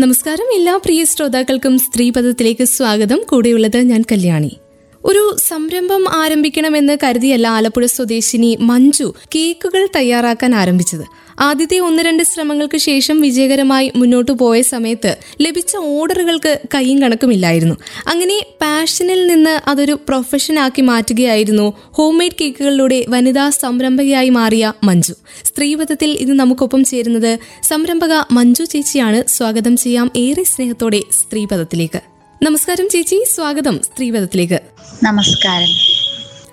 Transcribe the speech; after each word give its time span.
നമസ്കാരം. 0.00 0.54
എല്ലാ 0.54 0.76
പ്രിയ 0.76 1.04
ശ്രോതാക്കൾക്കും 1.04 1.78
സ്ത്രീപദത്തിലേക്ക് 1.78 2.64
സ്വാഗതം. 2.64 3.22
കൂടെയുള്ളത് 3.28 3.76
ഞാൻ 3.76 4.04
കല്യാണി. 4.12 4.56
ഒരു 5.04 5.36
സംരംഭം 5.48 6.16
ആരംഭിക്കണമെന്ന് 6.16 6.98
കരുതിയല്ല 7.04 7.46
ആലപ്പുഴ 7.46 7.86
സ്വദേശിനി 7.86 8.58
മഞ്ജു 8.60 9.14
കേക്കുകൾ 9.34 9.88
തയ്യാറാക്കാൻ 9.96 10.54
ആരംഭിച്ചത്. 10.54 11.04
ആദ്യത്തെ 11.40 11.78
ഒന്ന് 11.78 12.02
രണ്ട് 12.02 12.22
ശ്രമങ്ങൾക്ക് 12.22 12.78
ശേഷം 12.78 13.20
വിജയകരമായി 13.20 13.92
മുന്നോട്ട് 13.96 14.32
പോയ 14.32 14.62
സമയത്ത് 14.62 15.16
ലഭിച്ച 15.40 15.76
ഓർഡറുകൾക്ക് 15.76 16.60
കൈയും 16.74 17.02
കണക്കുമില്ലായിരുന്നു. 17.02 17.74
അങ്ങനെ 18.06 18.46
പാഷനിൽ 18.60 19.26
നിന്ന് 19.26 19.68
അതൊരു 19.68 19.92
പ്രൊഫഷനാക്കി 19.92 20.82
മാറ്റുകയായിരുന്നു 20.82 21.72
ഹോം 21.84 22.18
മെയ്ഡ് 22.18 22.34
കേക്കുകളിലൂടെ 22.40 23.04
വനിതാ 23.08 23.50
സംരംഭകയായി 23.50 24.28
മാറിയ 24.28 24.72
മഞ്ജു. 24.84 25.14
സ്ത്രീപഥത്തിൽ 25.44 26.10
ഇത് 26.10 26.32
നമുക്കൊപ്പം 26.32 26.84
ചേരുന്നത് 26.84 27.38
സംരംഭക 27.62 28.12
മഞ്ജു 28.30 28.64
ചേച്ചിയാണ്. 28.64 29.28
സ്വാഗതം 29.28 29.76
ചെയ്യാം. 29.76 30.10
ഏറെ 30.16 30.42
സ്നേഹത്തോടെ 30.42 31.02
സ്ത്രീപഥത്തിലേക്ക്. 31.12 32.07
നമസ്കാരം 32.42 32.88
ചേച്ചി. 32.88 33.16
സ്വാഗതം 33.34 33.76
സ്ത്രീവധത്തിലേക്ക്. 33.82 34.58
നമസ്കാരം. 35.04 35.70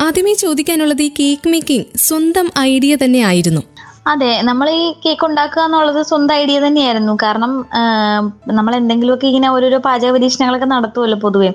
ആദ്യമേ 0.02 0.34
ചോദിക്കാനുള്ളത് 0.34 1.02
ഈ 1.02 1.10
കേക്ക് 1.20 1.50
മേക്കിംഗ് 1.50 1.86
സ്വന്തം 1.98 2.48
ഐഡിയ 2.60 2.96
തന്നെ 3.04 3.20
ആയിരുന്നു 3.20 3.62
അതെ 4.08 4.42
നമ്മൾ 4.42 4.70
ഈ 4.70 4.94
കേക്ക് 5.06 5.26
ഉണ്ടാക്കുക 5.26 5.62
എന്നുള്ളത് 5.62 6.02
സ്വന്തം 6.06 6.36
ഐഡിയ 6.36 6.60
തന്നെയായിരുന്നു. 6.60 7.18
കാരണം 7.24 7.52
നമ്മൾ 8.58 8.76
എന്തെങ്കിലുമൊക്കെ 8.76 9.28
ഇങ്ങനെ 9.28 9.50
ഓരോരോ 9.50 9.78
പാചക 9.78 10.12
പരീക്ഷണങ്ങളൊക്കെ 10.12 10.66
നടത്തുമല്ലോ 10.66 11.18
പൊതുവേ. 11.18 11.50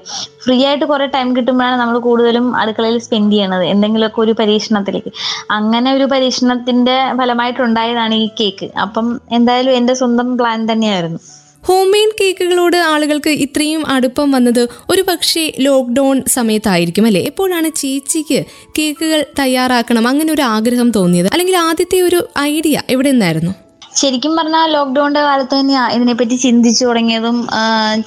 ഫ്രീ 0.45 0.57
ആയിട്ട് 0.65 0.85
കുറെ 0.85 1.07
ടൈം 1.07 1.37
കിട്ടുമ്പോഴാണ് 1.37 1.77
നമ്മൾ 1.81 1.99
കൂടുതലും 1.99 2.57
അടുക്കളയിൽ 2.57 2.99
സ്പെൻഡ് 2.99 3.33
ചെയ്യണത്. 3.33 3.65
എന്തെങ്കിലുമൊക്കെ 3.65 4.21
ഒരു 4.21 4.33
പരീക്ഷണത്തിലേക്ക്. 4.41 5.13
അങ്ങനെ 5.51 5.95
ഒരു 5.95 6.05
പരീക്ഷണത്തിന്റെ 6.05 6.97
ഫലമായിട്ടുണ്ടായതാണ് 7.21 8.15
ഈ 8.15 8.29
കേക്ക്. 8.41 8.69
അപ്പം 8.87 9.21
എന്തായാലും 9.33 9.73
എന്റെ 9.73 9.95
സ്വന്തം 9.95 10.31
പ്ലാൻ 10.39 10.73
തന്നെയായിരുന്നു. 10.73 11.21
ഹോം 11.63 11.91
മെയ്ഡ് 11.91 12.15
കേക്കുകളോട് 12.21 12.77
ആളുകൾക്ക് 12.77 13.31
ഇത്രയും 13.45 13.83
അടുപ്പം 13.87 14.31
വന്നത് 14.31 14.61
ഒരു 14.91 15.03
പക്ഷേ 15.03 15.53
ലോക്ക്ഡൌൺ 15.59 16.23
സമയത്തായിരിക്കും 16.27 17.07
അല്ലെ? 17.07 17.21
എപ്പോഴാണ് 17.21 17.69
ചേച്ചിക്ക് 17.77 18.39
കേക്കുകൾ 18.79 19.25
തയ്യാറാക്കണം 19.39 20.09
അങ്ങനെ 20.09 20.33
ഒരു 20.33 20.43
ആഗ്രഹം 20.55 20.91
തോന്നിയത്? 20.91 21.29
അല്ലെങ്കിൽ 21.33 21.57
ആദ്യത്തെ 21.57 22.01
ഒരു 22.01 22.21
ഐഡിയ 22.39 22.83
എവിടെ 22.91 23.11
നിന്നായിരുന്നു? 23.11 23.53
ശരിക്കും 23.97 24.37
പറഞ്ഞാൽ 24.37 24.67
ലോക്ക്ഡൌണിന്റെ 24.73 25.21
കാലത്ത് 25.21 25.55
തന്നെയാണ് 25.61 25.93
ഇതിനെപ്പറ്റി 25.93 26.37
ചിന്തിച്ചു 26.37 26.85
തുടങ്ങിയതും 26.85 27.39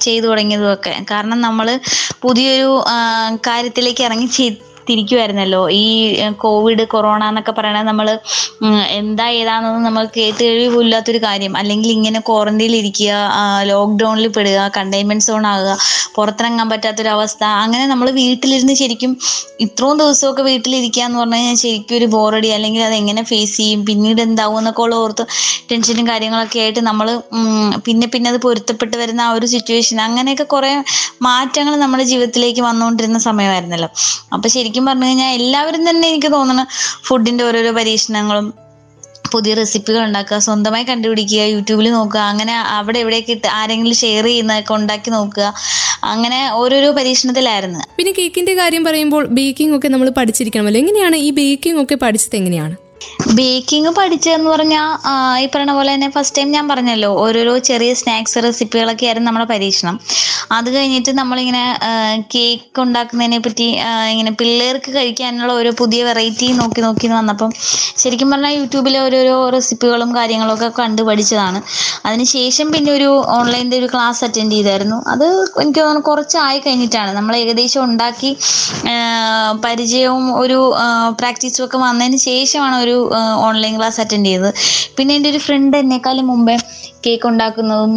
ചെയ്തു 0.00 0.26
തുടങ്ങിയതും 0.26 0.72
ഒക്കെ. 0.72 0.94
കാരണം 1.10 1.40
നമ്മൾ 1.40 1.66
പുതിയൊരു 2.22 2.70
കാര്യത്തിലേക്ക് 3.46 4.04
ഇറങ്ങി 4.04 4.26
തിരിക്കുമായിരുന്നല്ലോ 4.88 5.62
ഈ 5.78 5.84
കോവിഡ് 6.44 6.84
കൊറോണ 6.92 7.22
എന്നൊക്കെ 7.30 7.52
പറയണത് 7.58 7.86
നമ്മൾ 7.90 8.08
എന്താ 8.98 9.26
ഏതാണെന്നൊന്നും 9.38 9.84
നമ്മൾ 9.88 10.04
കേട്ട് 10.16 10.42
കഴിവില്ലാത്തൊരു 10.42 11.20
കാര്യം. 11.26 11.52
അല്ലെങ്കിൽ 11.60 11.90
ഇങ്ങനെ 11.96 12.20
ക്വാറന്റൈനിൽ 12.28 12.76
ഇരിക്കുക 12.80 13.12
ലോക്ക്ഡൌണിൽ 13.70 14.28
പെടുക 14.36 14.60
കണ്ടെയ്ൻമെന്റ് 14.76 15.26
സോൺ 15.28 15.46
ആകുക 15.52 15.72
പുറത്തിറങ്ങാൻ 16.16 16.68
പറ്റാത്തൊരവസ്ഥ 16.72 17.42
അങ്ങനെ 17.62 17.84
നമ്മൾ 17.92 18.08
വീട്ടിലിരുന്ന് 18.20 18.74
ശരിക്കും 18.82 19.12
ഇത്രയും 19.66 19.96
ദിവസമൊക്കെ 20.02 20.42
വീട്ടിലിരിക്കുക 20.50 21.04
എന്ന് 21.06 21.18
പറഞ്ഞു 21.20 21.38
കഴിഞ്ഞാൽ 21.38 21.58
ശരിക്കും 21.64 21.96
ഒരു 21.98 22.06
ബോറടി 22.14 22.50
അല്ലെങ്കിൽ 22.56 22.82
അത് 22.88 22.96
എങ്ങനെ 23.00 23.22
ഫേസ് 23.30 23.56
ചെയ്യും 23.58 23.80
പിന്നീട് 23.88 24.20
എന്താവും 24.26 24.58
എന്നൊക്കെ 24.58 24.82
ഉള്ള 24.82 24.94
ഓർത്ത് 25.04 25.24
ടെൻഷനും 25.70 26.06
കാര്യങ്ങളൊക്കെ 26.10 26.58
ആയിട്ട് 26.64 26.82
നമ്മൾ 26.88 27.08
പിന്നെ 27.86 28.06
പിന്നെ 28.14 28.28
അത് 28.32 28.38
പൊരുത്തപ്പെട്ട് 28.46 28.96
വരുന്ന 29.02 29.20
ആ 29.26 29.32
ഒരു 29.36 29.46
സിറ്റുവേഷൻ 29.54 29.98
അങ്ങനെയൊക്കെ 30.06 30.46
കുറെ 30.54 30.72
മാറ്റങ്ങൾ 31.26 31.74
നമ്മുടെ 31.82 32.04
ജീവിതത്തിലേക്ക് 32.10 32.62
വന്നുകൊണ്ടിരുന്ന 32.68 33.18
സമയമായിരുന്നല്ലോ. 33.28 33.88
അപ്പൊ 34.34 34.46
ശരിക്കും 34.48 34.73
പറഞ്ഞു 34.80 35.06
കഴിഞ്ഞാൽ 35.06 35.32
എല്ലാവരും 35.32 35.90
തന്നെ 35.90 36.08
എനിക്ക് 36.08 36.32
തോന്നുന്നു 36.32 36.66
ഫുഡിന്റെ 37.04 37.44
ഓരോരോ 37.44 37.72
പരീക്ഷണങ്ങളും 37.72 38.54
പുതിയ 39.32 39.54
റെസിപ്പികൾ 39.54 40.04
ഉണ്ടാക്കുക 40.04 40.38
സ്വന്തമായി 40.38 40.84
കണ്ടുപിടിക്കുക 40.84 41.38
യൂട്യൂബിൽ 41.38 41.90
നോക്കുക 41.90 42.20
അങ്ങനെ 42.20 42.54
അവിടെ 42.54 42.98
എവിടെയൊക്കെ 42.98 43.48
ആരെങ്കിലും 43.48 43.94
ഷെയർ 43.94 44.24
ചെയ്യുന്നതൊക്കെ 44.24 44.74
ഉണ്ടാക്കി 44.74 45.10
നോക്കുക 45.10 45.54
അങ്ങനെ 46.02 46.50
ഓരോരോ 46.52 46.92
പരീക്ഷണത്തിലായിരുന്നു. 46.92 47.80
പിന്നെ 47.96 48.12
കേക്കിന്റെ 48.12 48.54
കാര്യം 48.54 48.84
പറയുമ്പോൾ 48.84 49.26
ബേക്കിംഗ് 49.26 49.76
ഒക്കെ 49.76 49.88
നമ്മൾ 49.88 50.10
പഠിച്ചിരിക്കണമല്ലോ 50.10 50.80
എങ്ങനെയാണ് 50.80 51.16
ഈ 51.16 51.30
ബേക്കിംഗ് 51.30 51.82
ഒക്കെ 51.82 51.94
പഠിച്ചത് 51.94 52.36
എങ്ങനെയാണ്? 52.36 52.76
ബേക്കിംഗ് 53.38 53.90
പഠിച്ചതെന്ന് 53.96 54.48
പറഞ്ഞാൽ 54.50 54.88
ഈ 55.42 55.46
പറയുന്ന 55.52 55.72
പോലെ 55.76 55.90
തന്നെ 55.94 56.08
ഫസ്റ്റ് 56.16 56.36
ടൈം 56.38 56.48
ഞാൻ 56.56 56.66
പറഞ്ഞല്ലോ 56.70 57.10
ഓരോരോ 57.24 57.54
ചെറിയ 57.68 57.90
സ്നാക്സ് 58.00 58.42
റെസിപ്പികളൊക്കെ 58.44 59.06
ആയിരുന്നു 59.08 59.28
നമ്മുടെ 59.28 59.46
പരീക്ഷണം. 59.52 59.96
അത് 60.56 60.68
കഴിഞ്ഞിട്ട് 60.74 61.12
നമ്മളിങ്ങനെ 61.18 61.62
കേക്ക് 62.34 62.80
ഉണ്ടാക്കുന്നതിനെ 62.84 63.38
പറ്റി 63.46 63.66
ഇങ്ങനെ 64.12 64.32
പിള്ളേർക്ക് 64.40 64.90
കഴിക്കാനുള്ള 64.96 65.52
ഓരോ 65.60 65.70
പുതിയ 65.80 66.00
വെറൈറ്റി 66.08 66.48
നോക്കി 66.60 66.80
നോക്കി 66.86 67.08
വന്നപ്പം 67.18 67.50
ശരിക്കും 68.02 68.30
പറഞ്ഞാൽ 68.34 68.54
യൂട്യൂബിലെ 68.60 68.98
ഓരോരോ 69.06 69.36
റെസിപ്പികളും 69.56 70.10
കാര്യങ്ങളൊക്കെ 70.18 70.68
കണ്ട് 70.80 71.02
പഠിച്ചതാണ്. 71.08 71.60
അതിനുശേഷം 72.08 72.66
പിന്നെ 72.74 72.90
ഒരു 72.98 73.10
ഓൺലൈനിന്റെ 73.38 73.76
ഒരു 73.82 73.88
ക്ലാസ് 73.94 74.22
അറ്റൻഡ് 74.26 74.54
ചെയ്തായിരുന്നു. 74.56 74.98
അത് 75.14 75.26
എനിക്ക് 75.62 75.80
തോന്നുന്നു 75.80 76.04
കുറച്ചായി 76.10 76.60
കഴിഞ്ഞിട്ടാണ്. 76.66 77.10
നമ്മൾ 77.18 77.34
ഏകദേശം 77.42 77.82
ഉണ്ടാക്കി 77.88 78.30
പരിചയവും 79.66 80.26
ഒരു 80.42 80.58
പ്രാക്ടീസും 81.20 81.64
ഒക്കെ 81.66 81.78
വന്നതിന് 81.86 82.18
ശേഷമാണ് 82.28 82.76
ഒരു 82.84 82.96
ഓൺലൈൻ 83.48 83.74
ക്ലാസ് 83.78 84.00
അറ്റൻഡ് 84.00 84.26
ചെയ്തത്. 84.26 84.50
പിന്നെ 84.96 85.12
എന്റെ 85.18 85.30
ഒരു 85.34 85.40
ഫ്രണ്ട് 85.46 85.76
എന്നെക്കാളും 85.82 86.26
മുമ്പേ 86.32 86.56
കേക്ക് 87.06 87.26
ഉണ്ടാക്കുന്നതും 87.30 87.94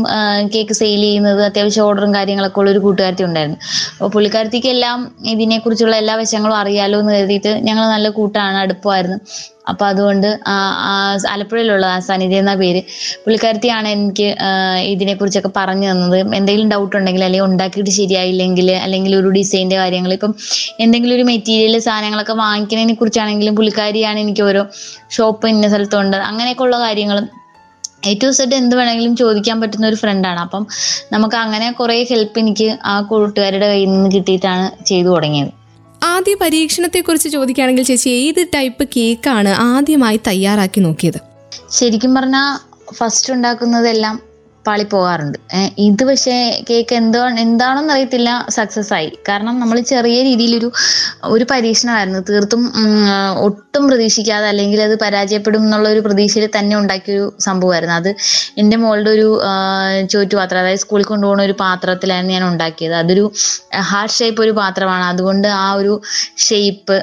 കേക്ക് 0.53 0.75
സെയിൽ 0.81 1.03
ചെയ്യുന്നത് 1.07 1.41
അത്യാവശ്യം 1.49 1.85
ഓർഡറും 1.87 2.13
കാര്യങ്ങളൊക്കെ 2.17 2.59
ഉള്ള 2.61 2.71
ഒരു 2.75 2.81
കൂട്ടുകാരത്തി 2.85 3.25
ഉണ്ടായിരുന്നു. 3.29 3.59
അപ്പോൾ 3.97 4.11
പുള്ളിക്കാരത്തിക്ക് 4.15 4.71
എല്ലാം 4.75 4.97
ഇതിനെക്കുറിച്ചുള്ള 5.33 5.97
എല്ലാ 6.03 6.15
വശങ്ങളും 6.21 6.57
അറിയാലോ 6.61 6.99
എന്ന് 7.03 7.13
കരുതിയിട്ട് 7.17 7.53
ഞങ്ങൾ 7.67 7.85
നല്ല 7.95 8.09
കൂട്ടാണ് 8.17 8.57
അടുപ്പമായിരുന്നു. 8.63 9.19
അപ്പോൾ 9.71 9.85
അതുകൊണ്ട് 9.91 10.27
ആലപ്പുഴയിലുള്ള 11.31 11.85
ആ 11.93 11.97
സനിധ 12.07 12.33
എന്ന 12.41 12.53
പേര് 12.61 12.81
പുള്ളിക്കാരത്തിയാണ് 13.23 13.87
എനിക്ക് 13.95 14.27
ഇതിനെക്കുറിച്ചൊക്കെ 14.91 15.51
പറഞ്ഞു 15.57 15.87
തന്നത്. 15.91 16.19
എന്തെങ്കിലും 16.37 16.69
ഡൗട്ട് 16.73 16.95
ഉണ്ടെങ്കിൽ 16.99 17.23
അല്ലെങ്കിൽ 17.27 17.47
ഉണ്ടാക്കിയിട്ട് 17.49 17.93
ശരിയായില്ലെങ്കിൽ 17.99 18.69
അല്ലെങ്കിൽ 18.85 19.15
ഒരു 19.19 19.31
ഡിസൈന്റെ 19.37 19.77
കാര്യങ്ങൾ 19.81 20.13
ഇപ്പം 20.17 20.33
എന്തെങ്കിലും 20.85 21.15
ഒരു 21.15 21.25
മെറ്റീരിയൽ 21.31 21.75
സാധനങ്ങളൊക്കെ 21.87 22.37
വാങ്ങിക്കുന്നതിനെ 22.43 22.95
കുറിച്ചാണെങ്കിലും 23.01 23.57
പുള്ളിക്കാരിയാണ് 23.59 24.21
എനിക്ക് 24.25 24.45
ഓരോ 24.49 24.63
ഷോപ്പ് 25.17 25.49
ഇന്ന 25.53 25.67
സ്ഥലത്തുണ്ട് 25.73 26.17
അങ്ങനെയൊക്കെ 26.29 26.65
ഉള്ള 26.67 26.79
കാര്യങ്ങളും 26.79 27.27
എ 28.07 28.13
ടു 28.23 28.29
സെഡ് 28.29 28.55
എന്ത് 28.55 28.75
വേണമെങ്കിലും 28.75 29.15
ചോദിക്കാൻ 29.15 29.61
പറ്റുന്ന 29.61 29.87
ഒരു 29.87 29.95
ഫ്രണ്ടാണ് 29.95 30.39
അപ്പം 30.39 30.63
നമുക്ക് 31.11 31.35
അങ്ങനെ 31.35 31.71
കുറേ 31.71 31.97
ഹെൽപ്പ് 32.11 32.39
എനിക്ക് 32.39 32.69
ആ 32.85 32.95
കൂട്ടുകാരുടെ 33.01 33.67
കയ്യിൽ 33.67 33.89
നിന്ന് 33.91 34.11
കിട്ടിയിട്ടാണ് 34.15 34.85
ചെയ്തു 34.85 35.09
തുടങ്ങിയത്. 35.09 35.51
ആദ്യ 36.05 36.33
പരീക്ഷണത്തെക്കുറിച്ച് 36.41 37.29
ചോദിക്കുകയാണെങ്കിൽ 37.29 37.83
ചേച്ചി 37.83 38.09
ഏത് 38.17 38.41
ടൈപ്പ് 38.55 38.83
കേക്കാണ് 38.95 39.51
ആദ്യമായി 39.67 40.19
തയ്യാറാക്കി 40.27 40.79
നോക്കിയത്? 40.79 41.19
ശരിക്കും 41.71 42.11
പറഞ്ഞാൽ 42.15 42.49
ഫസ്റ്റ് 42.93 43.33
ഉണ്ടാക്കുന്നതെല്ലാം 43.33 44.15
പാളിപ്പോകാറുണ്ട് 44.69 44.95
പോകാറുണ്ട്. 44.97 45.37
ഇത് 45.87 46.01
പക്ഷേ 46.09 46.35
കേക്ക് 46.69 46.93
എന്തോ 47.01 47.21
എന്താണെന്ന് 47.43 47.91
അറിയത്തില്ല 47.93 48.29
സക്സസ് 48.57 48.91
ആയി. 48.97 49.09
കാരണം 49.29 49.55
നമ്മൾ 49.61 49.77
ചെറിയ 49.91 50.17
രീതിയിലൊരു 50.27 50.69
ഒരു 51.35 51.45
പരീക്ഷണമായിരുന്നു. 51.51 52.19
തീർത്തും 52.29 52.61
ഒട്ടും 53.47 53.83
പ്രതീക്ഷിക്കാതെ 53.89 54.47
അല്ലെങ്കിൽ 54.51 54.79
അത് 54.87 54.95
പരാജയപ്പെടും 55.03 55.63
എന്നുള്ള 55.67 55.87
ഒരു 55.95 56.01
പ്രതീക്ഷയിൽ 56.07 56.45
തന്നെ 56.57 56.75
ഉണ്ടാക്കിയൊരു 56.81 57.25
സംഭവമായിരുന്നു. 57.47 57.95
അത് 58.01 58.11
എന്റെ 58.61 58.77
മോളുടെ 58.83 59.11
ഒരു 59.17 59.27
ചോറ്റുപാത്രം 60.13 60.61
അതായത് 60.63 60.81
സ്കൂളിൽ 60.83 61.05
കൊണ്ടുപോകുന്ന 61.11 61.43
ഒരു 61.49 61.55
പാത്രത്തിലായിരുന്നു 61.63 62.33
ഞാൻ 62.37 62.45
ഉണ്ടാക്കിയത്. 62.51 62.95
അതൊരു 63.01 63.25
ഹാർട്ട് 63.91 64.15
ഷേപ്പ് 64.17 64.41
ഒരു 64.45 64.53
പാത്രമാണ്. 64.61 65.05
അതുകൊണ്ട് 65.13 65.47
ആ 65.63 65.67
ഒരു 65.81 65.93
ഷേപ്പ് 66.47 66.97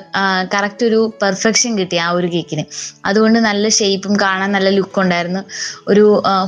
കറക്റ്റ് 0.55 0.85
ഒരു 0.91 1.01
പെർഫെക്ഷൻ 1.23 1.73
കിട്ടി 1.81 1.97
ആ 2.07 2.09
ഒരു 2.19 2.29
കേക്കിന്. 2.35 2.65
അതുകൊണ്ട് 3.11 3.39
നല്ല 3.49 3.65
ഷേപ്പും 3.79 4.15
കാണാൻ 4.25 4.51
നല്ല 4.57 4.69
ലുക്ക് 4.79 5.01
ഉണ്ടായിരുന്നു. 5.05 5.43
ഒരു 5.93 6.05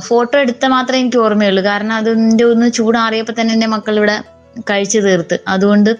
ഫോട്ടോ 0.07 0.35
എടുത്ത 0.43 0.65
മാത്രമേ 0.75 1.01
എനിക്ക് 1.07 1.17
ഓർമ്മയുള്ളൂ. 1.17 1.63
കാരണം 1.63 1.95
അതിന്റെ 1.95 2.43
ഒന്ന് 2.43 2.71
ചൂടാറിയപ്പോൾ 2.71 3.33
തന്നെ 3.41 3.53
എന്റെ 3.53 3.67
മക്കൾ 3.67 3.97
ഇവിടെ 3.97 4.21
കഴിച്ചു 4.69 4.99
തീർത്ത്. 4.99 5.39
അതുകൊണ്ട് 5.47 5.95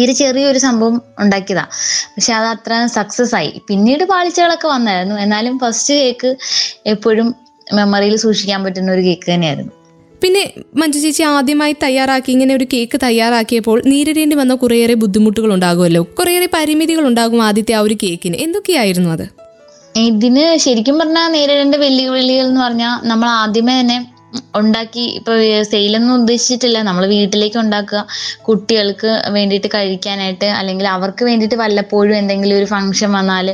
തീരെ 0.00 0.12
ചെറിയൊരു 0.12 0.58
സംഭവം 0.58 1.02
ഉണ്ടാക്കിയതാ. 1.18 1.64
പക്ഷെ 2.16 2.32
അത് 2.32 2.46
അത്ര 2.46 2.86
സക്സസ് 2.86 3.34
ആയി. 3.34 3.62
പിന്നീട് 3.68 4.04
പാളിച്ചകളൊക്കെ 4.04 4.68
വന്നായിരുന്നു. 4.68 5.14
എന്നാലും 5.14 5.58
ഫസ്റ്റ് 5.58 5.94
കേക്ക് 5.94 6.36
എപ്പോഴും 6.86 7.34
മെമ്മറിയിൽ 7.74 8.16
സൂക്ഷിക്കാൻ 8.16 8.64
പറ്റുന്ന 8.64 8.92
ഒരു 8.92 9.00
കേക്ക് 9.00 9.34
തന്നെയായിരുന്നു. 9.34 9.72
പിന്നെ 10.22 10.52
മഞ്ജു 10.76 10.98
ചേച്ചി 10.98 11.22
ആദ്യമായി 11.22 11.76
തയ്യാറാക്കി 11.82 12.30
ഇങ്ങനെ 12.32 12.54
ഒരു 12.54 12.66
കേക്ക് 12.72 13.00
തയ്യാറാക്കിയപ്പോൾ 13.02 13.82
നേരിടേണ്ടി 13.86 14.36
വന്ന 14.36 14.54
കുറേയേറെ 14.54 14.94
ബുദ്ധിമുട്ടുകൾ 14.94 15.54
ഉണ്ടാകുമല്ലോ. 15.54 16.02
കുറേയേറെ 16.18 16.48
പരിമിതികൾ 16.54 17.06
ഉണ്ടാകും 17.06 17.42
ആദ്യത്തെ 17.42 17.72
ആ 17.72 17.80
ഒരു 17.80 17.96
കേക്കിന് 18.02 18.36
എന്തൊക്കെയായിരുന്നു 18.36 19.10
അത്? 19.10 19.47
ഇതിന് 20.02 20.44
ശരിക്കും 20.56 20.96
പറഞ്ഞാൽ 20.98 21.26
നേരിടേണ്ട 21.30 21.76
വെല്ലുവിളികൾ 21.76 22.46
എന്ന് 22.46 22.60
പറഞ്ഞാൽ 22.60 22.94
നമ്മൾ 23.04 23.28
ആദ്യമേ 23.38 23.74
തന്നെ 23.80 23.98
ഉണ്ടാക്കി 24.60 25.04
ഇപ്പൊ 25.18 25.32
സെയിലൊന്നും 25.72 26.14
ഉദ്ദേശിച്ചിട്ടില്ല. 26.20 26.78
നമ്മൾ 26.88 27.04
വീട്ടിലേക്ക് 27.14 27.58
ഉണ്ടാക്കുക. 27.64 28.00
കുട്ടികൾക്ക് 28.48 29.10
വേണ്ടിയിട്ട് 29.36 29.68
കഴിക്കാനായിട്ട് 29.76 30.48
അല്ലെങ്കിൽ 30.58 30.86
അവർക്ക് 30.96 31.22
വേണ്ടിയിട്ട് 31.28 31.58
വല്ലപ്പോഴും 31.62 32.14
എന്തെങ്കിലും 32.22 32.56
ഒരു 32.60 32.68
ഫംഗ്ഷൻ 32.74 33.12
വന്നാൽ 33.18 33.48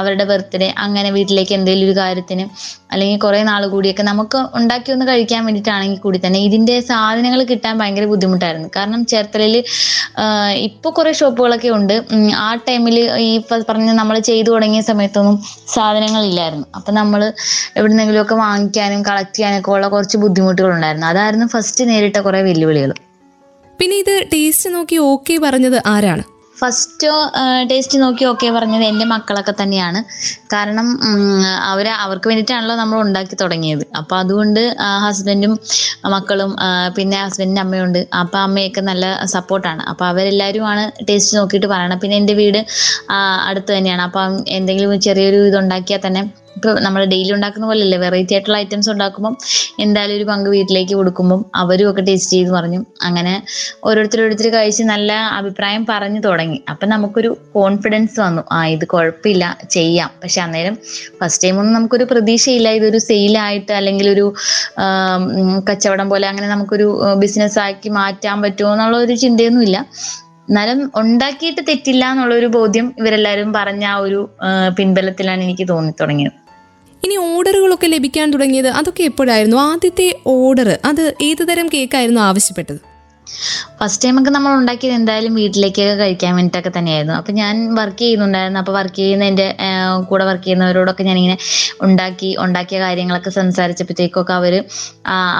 അവരുടെ 0.00 0.24
ബർത്ത്ഡേ 0.32 0.68
അങ്ങനെ 0.84 1.10
വീട്ടിലേക്ക് 1.18 1.54
എന്തെങ്കിലും 1.58 1.88
ഒരു 1.88 1.96
കാര്യത്തിന് 2.00 2.46
അല്ലെങ്കിൽ 2.92 3.18
കുറേ 3.24 3.40
നാൾ 3.48 3.62
കൂടിയൊക്കെ 3.72 4.04
നമുക്ക് 4.10 4.38
ഉണ്ടാക്കി 4.58 4.90
ഒന്ന് 4.94 5.04
കഴിക്കാൻ 5.10 5.40
വേണ്ടിയിട്ടാണെങ്കിൽ 5.46 6.00
കൂടി 6.04 6.18
തന്നെ 6.24 6.38
ഇതിന്റെ 6.46 6.76
സാധനങ്ങൾ 6.90 7.40
കിട്ടാൻ 7.50 7.74
ഭയങ്കര 7.80 8.06
ബുദ്ധിമുട്ടായിരുന്നു. 8.12 8.68
കാരണം 8.76 9.00
ചേർത്തലയിൽ 9.12 9.56
ഇപ്പോൾ 10.68 10.90
കുറേ 10.98 11.12
ഷോപ്പുകളൊക്കെ 11.20 11.70
ഉണ്ട്. 11.78 11.94
ആ 12.46 12.48
ടൈമിൽ 12.68 12.96
ഈ 13.26 13.30
പറഞ്ഞ 13.68 13.90
നമ്മൾ 14.00 14.16
ചെയ്തു 14.30 14.48
തുടങ്ങിയ 14.54 14.82
സമയത്തൊന്നും 14.90 15.36
സാധനങ്ങളില്ലായിരുന്നു 15.74 16.66
അപ്പം 16.78 16.94
നമ്മൾ 17.00 17.20
എവിടുന്നെങ്കിലുമൊക്കെ 17.78 18.36
വാങ്ങിക്കാനും 18.44 19.02
കളക്ട് 19.08 19.34
ചെയ്യാനൊക്കെ 19.36 19.70
ഉള്ള 19.76 19.86
കുറച്ച് 19.94 20.16
ബുദ്ധിമുട്ടുകളുണ്ടായിരുന്നു. 20.30 21.06
അതായിരുന്നു 21.12 21.48
ഫസ്റ്റ് 21.54 21.84
നേരിട്ട 21.92 22.18
കുറെ 22.26 22.42
വെല്ലുവിളികൾ. 22.48 22.92
പിന്നെ 23.78 23.96
ഇത് 24.04 24.14
ടേസ്റ്റ് 24.34 24.68
നോക്കി 24.74 24.96
ഓക്കെ 25.12 25.34
പറഞ്ഞത് 25.46 25.80
ആരാണ്? 25.94 26.24
ഫസ്റ്റ് 26.60 27.10
ടേസ്റ്റ് 27.68 27.98
നോക്കി 28.02 28.24
ഓക്കെ 28.30 28.48
പറഞ്ഞത് 28.56 28.82
എന്റെ 28.88 29.04
മക്കളൊക്കെ 29.12 29.52
തന്നെയാണ്. 29.60 30.00
കാരണം 30.54 30.88
അവർ 31.70 31.86
അവർക്ക് 32.04 32.28
വേണ്ടിയിട്ടാണല്ലോ 32.30 32.74
നമ്മൾ 32.80 32.96
ഉണ്ടാക്കി 33.04 33.36
തുടങ്ങിയത്. 33.42 33.84
അപ്പം 34.00 34.16
അതുകൊണ്ട് 34.22 34.60
ഹസ്ബൻഡും 35.04 35.52
മക്കളും 36.14 36.50
പിന്നെ 36.96 37.16
ഹസ്ബൻഡിന്റെ 37.22 37.62
അമ്മയുണ്ട്. 37.64 38.00
അപ്പം 38.20 38.40
അമ്മയൊക്കെ 38.46 38.82
നല്ല 38.90 39.06
സപ്പോർട്ടാണ് 39.34 39.82
അപ്പം 39.92 40.06
അവരെല്ലാവരുമാണ് 40.10 40.84
ടേസ്റ്റ് 41.10 41.38
നോക്കിയിട്ട് 41.38 41.70
പറയണം 41.74 42.00
പിന്നെ 42.04 42.18
എന്റെ 42.22 42.36
വീട് 42.42 42.60
അടുത്ത് 43.48 43.70
തന്നെയാണ്. 43.78 44.04
അപ്പം 44.08 44.36
എന്തെങ്കിലും 44.58 45.00
ചെറിയൊരു 45.08 45.40
ഇത് 45.50 45.58
ഉണ്ടാക്കിയാൽ 45.62 46.02
തന്നെ 46.06 46.24
ഇപ്പോൾ 46.56 46.74
നമ്മൾ 46.86 47.00
ഡെയിലി 47.12 47.30
ഉണ്ടാക്കുന്ന 47.36 47.66
പോലെ 47.70 47.80
പോലെയല്ലേ 47.80 47.98
വെറൈറ്റി 48.04 48.34
ആയിട്ടുള്ള 48.36 48.56
ഐറ്റംസ് 48.62 48.88
ഉണ്ടാക്കുമ്പോൾ 48.92 49.34
എന്തായാലും 49.84 50.14
ഒരു 50.18 50.24
പങ്ക് 50.30 50.48
വീട്ടിലേക്ക് 50.54 50.94
കൊടുക്കുമ്പോൾ 51.00 51.40
അവരും 51.62 51.86
ഒക്കെ 51.90 52.02
ടേസ്റ്റ് 52.08 52.32
ചെയ്ത് 52.36 52.50
പറഞ്ഞു. 52.56 52.80
അങ്ങനെ 53.08 53.34
ഓരോരുത്തർ 53.88 54.20
ഓരോരുത്തർ 54.22 54.48
കഴിച്ച് 54.56 54.84
നല്ല 54.92 55.12
അഭിപ്രായം 55.40 55.82
പറഞ്ഞു 55.92 56.20
തുടങ്ങി. 56.28 56.58
അപ്പൊ 56.72 56.86
നമുക്കൊരു 56.94 57.30
കോൺഫിഡൻസ് 57.58 58.16
വന്നു. 58.24 58.42
ആ 58.56 58.60
ഇത് 58.74 58.84
കുഴപ്പമില്ല 58.94 59.44
ചെയ്യാം. 59.76 60.10
പക്ഷെ 60.22 60.40
അന്നേരം 60.46 60.76
ഫസ്റ്റ് 61.20 61.42
ടൈം 61.44 61.58
ഒന്നും 61.60 61.74
നമുക്കൊരു 61.78 62.06
പ്രതീക്ഷയില്ല. 62.12 62.68
ഇതൊരു 62.80 63.00
സെയിലായിട്ട് 63.08 63.72
അല്ലെങ്കിൽ 63.80 64.08
ഒരു 64.14 64.26
കച്ചവടം 65.70 66.08
പോലെ 66.14 66.26
അങ്ങനെ 66.32 66.48
നമുക്കൊരു 66.54 66.88
ബിസിനസ് 67.22 67.58
ആക്കി 67.66 67.90
മാറ്റാൻ 68.00 68.38
പറ്റുമോ 68.46 68.72
എന്നുള്ള 68.74 68.98
ഒരു 69.06 69.16
ചിന്തയൊന്നുമില്ല. 69.24 69.78
എന്നാലും 70.48 70.78
ഉണ്ടാക്കിയിട്ട് 70.96 71.62
തെറ്റില്ല 71.68 72.04
എന്നുള്ളൊരു 72.12 72.46
ബോധ്യം 72.46 72.94
ഇവരെല്ലാവരും 72.98 73.52
പറഞ്ഞ 73.52 73.84
ആ 73.84 73.96
ഒരു 73.96 74.20
പിൻബലത്തിലാണ് 74.78 75.42
എനിക്ക് 75.42 75.66
തോന്നി 75.68 75.92
തുടങ്ങിയത്. 76.00 76.36
ഇനി 77.04 77.16
ഓർഡറുകളൊക്കെ 77.16 77.86
ലഭിക്കാൻ 77.86 78.30
തുടങ്ങിയത് 78.32 78.68
അതൊക്കെ 78.68 79.02
എപ്പോഴായിരുന്നു? 79.02 79.56
ആദ്യത്തെ 79.56 80.08
ഓർഡർ 80.26 80.78
അത് 80.84 81.14
ഏതുതരം 81.22 81.68
കേക്കായിരുന്നു 81.74 82.20
ആവശ്യപ്പെട്ടത്? 82.20 82.89
ഫസ്റ്റ് 83.78 84.04
ടൈം 84.04 84.16
ഒക്കെ 84.20 84.30
നമ്മൾ 84.30 84.52
ഉണ്ടാക്കിയത് 84.60 84.94
എന്തായാലും 84.94 85.34
വീട്ടിലേക്കൊക്കെ 85.34 85.94
കഴിക്കാൻ 85.94 86.32
വേണ്ടിയിട്ടൊക്കെ 86.36 86.72
തന്നെയായിരുന്നു. 86.78 87.14
അപ്പം 87.14 87.34
ഞാൻ 87.34 87.74
വർക്ക് 87.74 87.98
ചെയ്യുന്നുണ്ടായിരുന്നു. 87.98 88.60
അപ്പോൾ 88.60 88.72
വർക്ക് 88.72 88.96
ചെയ്യുന്ന 88.96 89.24
എന്റെ 89.24 89.46
കൂടെ 90.08 90.24
വർക്ക് 90.24 90.44
ചെയ്യുന്നവരോടൊക്കെ 90.44 91.04
ഞാനിങ്ങനെ 91.04 91.36
ഉണ്ടാക്കി 91.82 92.30
ഉണ്ടാക്കിയ 92.38 92.80
കാര്യങ്ങളൊക്കെ 92.80 93.30
സംസാരിച്ചപ്പോഴത്തേക്കൊക്കെ 93.30 94.32
അവർ 94.32 94.56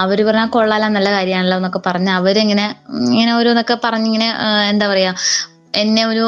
അവർ 0.03 0.19
പറഞ്ഞാൽ 0.27 0.47
കൊള്ളാലോ 0.47 0.89
നല്ല 0.89 1.11
കാര്യമാണല്ലോ 1.11 1.57
എന്നൊക്കെ 1.57 1.81
പറഞ്ഞ് 1.85 2.11
അവരിങ്ങനെ 2.11 2.65
ഇങ്ങനെ 3.13 3.31
ഓരോന്നൊക്കെ 3.33 3.77
പറഞ്ഞിങ്ങനെ 3.83 4.29
എന്താ 4.69 4.87
പറയുക 4.87 5.15
എന്നെ 5.75 6.03
ഒരു 6.05 6.23